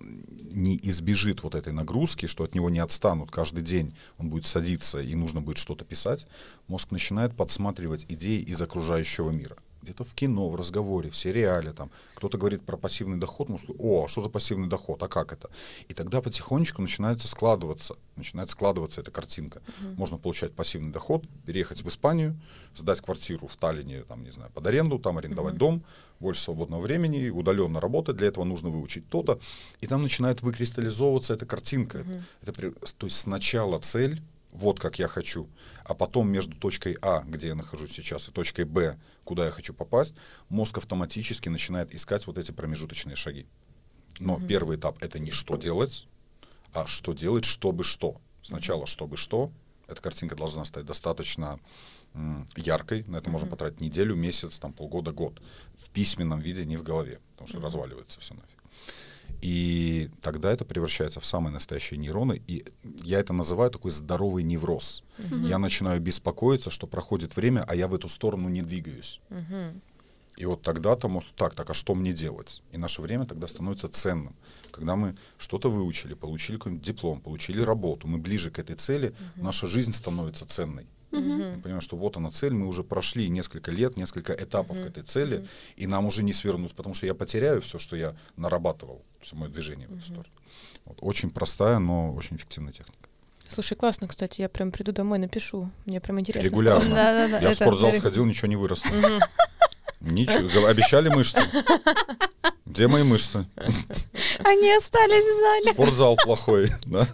[0.52, 5.02] не избежит вот этой нагрузки, что от него не отстанут каждый день, он будет садиться
[5.02, 6.28] и нужно будет что-то писать,
[6.68, 11.92] мозг начинает подсматривать идеи из окружающего мира где-то в кино, в разговоре, в сериале, там,
[12.16, 15.50] кто-то говорит про пассивный доход, может, о, а что за пассивный доход, а как это?
[15.88, 19.60] И тогда потихонечку начинается складываться, начинает складываться эта картинка.
[19.60, 19.96] Uh-huh.
[19.96, 22.36] Можно получать пассивный доход, переехать в Испанию,
[22.74, 25.60] сдать квартиру в Таллине, там, не знаю, под аренду, там арендовать uh-huh.
[25.60, 25.84] дом,
[26.20, 29.40] больше свободного времени, удаленно работать, для этого нужно выучить то-то,
[29.82, 32.00] и там начинает выкристаллизовываться эта картинка.
[32.00, 32.22] Uh-huh.
[32.42, 34.22] Это, то есть сначала цель,
[34.56, 35.50] вот как я хочу,
[35.84, 39.74] а потом между точкой А, где я нахожусь сейчас, и точкой Б, куда я хочу
[39.74, 40.16] попасть,
[40.50, 43.48] мозг автоматически начинает искать вот эти промежуточные шаги.
[44.20, 44.48] Но mm-hmm.
[44.48, 46.08] первый этап это не что делать,
[46.74, 48.22] а что делать, чтобы что.
[48.42, 49.52] Сначала чтобы что.
[49.88, 51.60] Эта картинка должна стать достаточно
[52.14, 53.04] м, яркой.
[53.04, 53.32] На это mm-hmm.
[53.32, 55.42] можно потратить неделю, месяц, там полгода, год.
[55.78, 57.64] В письменном виде, не в голове, потому что mm-hmm.
[57.64, 58.55] разваливается все нафиг.
[59.42, 62.42] И тогда это превращается в самые настоящие нейроны.
[62.48, 62.66] И
[63.04, 65.04] я это называю такой здоровый невроз.
[65.18, 65.48] Uh-huh.
[65.48, 69.22] Я начинаю беспокоиться, что проходит время, а я в эту сторону не двигаюсь.
[69.30, 69.80] Uh-huh.
[70.38, 72.62] И вот тогда-то может так, так, а что мне делать?
[72.72, 74.36] И наше время тогда становится ценным.
[74.72, 79.44] Когда мы что-то выучили, получили какой-нибудь диплом, получили работу, мы ближе к этой цели, uh-huh.
[79.44, 80.88] наша жизнь становится ценной.
[81.12, 81.22] Угу.
[81.22, 84.86] Мы понимаем, что вот она цель, мы уже прошли несколько лет, несколько этапов угу.
[84.86, 85.48] к этой цели, угу.
[85.78, 89.50] и нам уже не свернуть, потому что я потеряю все, что я нарабатывал, все мое
[89.50, 89.96] движение угу.
[89.96, 90.34] в эту сторону.
[90.86, 90.98] Вот.
[91.02, 93.10] Очень простая, но очень эффективная техника.
[93.48, 95.70] Слушай, классно, кстати, я прям приду домой, напишу.
[95.86, 96.48] Мне прям интересно.
[96.48, 96.90] Регулярно.
[96.90, 97.40] Да, да, да.
[97.40, 98.90] Я в спортзал сходил, ничего не выросло.
[100.02, 100.68] Ничего.
[100.68, 101.42] Обещали мышцы.
[102.66, 103.46] Где мои мышцы?
[104.44, 105.74] Они остались в зале.
[105.74, 107.08] Спортзал плохой, да?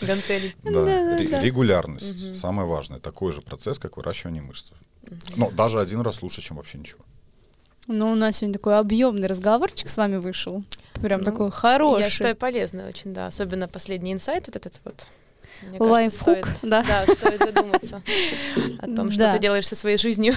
[0.00, 0.54] Гантели.
[0.62, 1.42] Да, да, да, да.
[1.42, 2.30] регулярность.
[2.30, 2.36] Угу.
[2.36, 3.00] Самое важное.
[3.00, 4.72] Такой же процесс, как выращивание мышц.
[5.02, 5.14] Угу.
[5.36, 7.00] Но даже один раз лучше, чем вообще ничего.
[7.88, 10.64] Ну, у нас сегодня такой объемный разговорчик с вами вышел.
[10.94, 12.02] Прям ну, такой хороший.
[12.02, 13.28] Я считаю, полезный очень, да.
[13.28, 15.08] Особенно последний инсайт вот этот вот.
[15.78, 16.82] Лайфхук, да.
[16.82, 18.02] Да, стоит задуматься
[18.78, 20.34] о том, что ты делаешь со своей жизнью.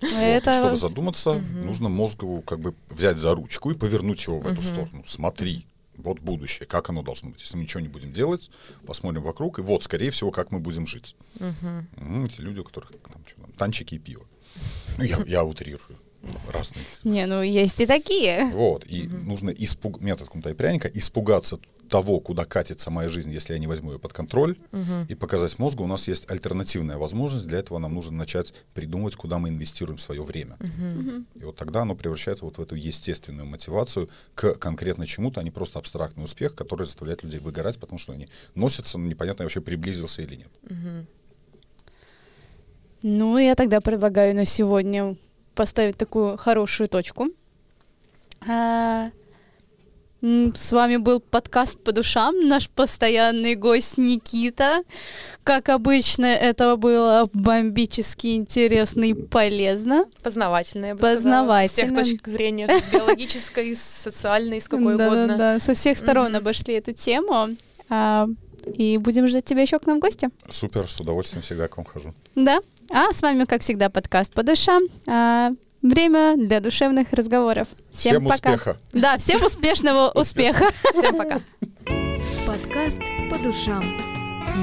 [0.00, 0.52] Это...
[0.52, 1.42] Чтобы задуматься, угу.
[1.54, 4.62] нужно мозгу как бы взять за ручку и повернуть его в эту угу.
[4.62, 5.04] сторону.
[5.06, 5.66] Смотри,
[6.02, 7.40] вот будущее, как оно должно быть.
[7.40, 8.50] Если мы ничего не будем делать,
[8.86, 11.16] посмотрим вокруг, и вот, скорее всего, как мы будем жить.
[11.36, 12.24] Угу.
[12.24, 14.26] Эти люди, у которых там, что, там, танчики и пиво.
[14.98, 15.98] Ну, я, я утрирую.
[16.52, 16.84] Разные.
[17.02, 18.46] Не, ну есть и такие.
[18.52, 19.16] Вот, и угу.
[19.16, 20.00] нужно испуг...
[20.00, 21.58] метод кнута и пряника испугаться
[21.92, 25.04] того, куда катится моя жизнь, если я не возьму ее под контроль, угу.
[25.10, 27.46] и показать мозгу, у нас есть альтернативная возможность.
[27.46, 30.56] Для этого нам нужно начать придумывать, куда мы инвестируем свое время.
[30.58, 31.40] Угу.
[31.40, 35.50] И вот тогда оно превращается вот в эту естественную мотивацию к конкретно чему-то, а не
[35.50, 40.22] просто абстрактный успех, который заставляет людей выгорать, потому что они носятся, но непонятно, вообще приблизился
[40.22, 40.50] или нет.
[40.62, 41.06] Угу.
[43.02, 45.14] Ну, я тогда предлагаю на сегодня
[45.54, 47.26] поставить такую хорошую точку.
[48.48, 49.10] А,
[50.22, 54.84] с вами был подкаст по душам, наш постоянный гость Никита.
[55.42, 60.06] Как обычно, это было бомбически интересно и полезно.
[60.22, 61.68] Познавательно, я бы Познавательно.
[61.68, 65.26] Сказала, с всех точек зрения, с биологической, с социальной, с какой да, угодно.
[65.26, 67.56] Да, да, со всех сторон обошли эту тему.
[67.88, 68.28] А,
[68.74, 70.28] и будем ждать тебя еще к нам в гости.
[70.48, 72.12] Супер, с удовольствием всегда к вам хожу.
[72.36, 72.60] Да.
[72.90, 74.84] А с вами, как всегда, подкаст по душам.
[75.08, 75.50] А,
[75.82, 77.66] Время для душевных разговоров.
[77.90, 78.54] Всем, всем пока.
[78.54, 78.76] успеха.
[78.92, 80.68] Да, всем успешного успеха.
[80.92, 81.40] Всем пока.
[82.46, 83.84] Подкаст по душам.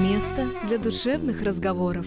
[0.01, 2.05] Место для душевных разговоров.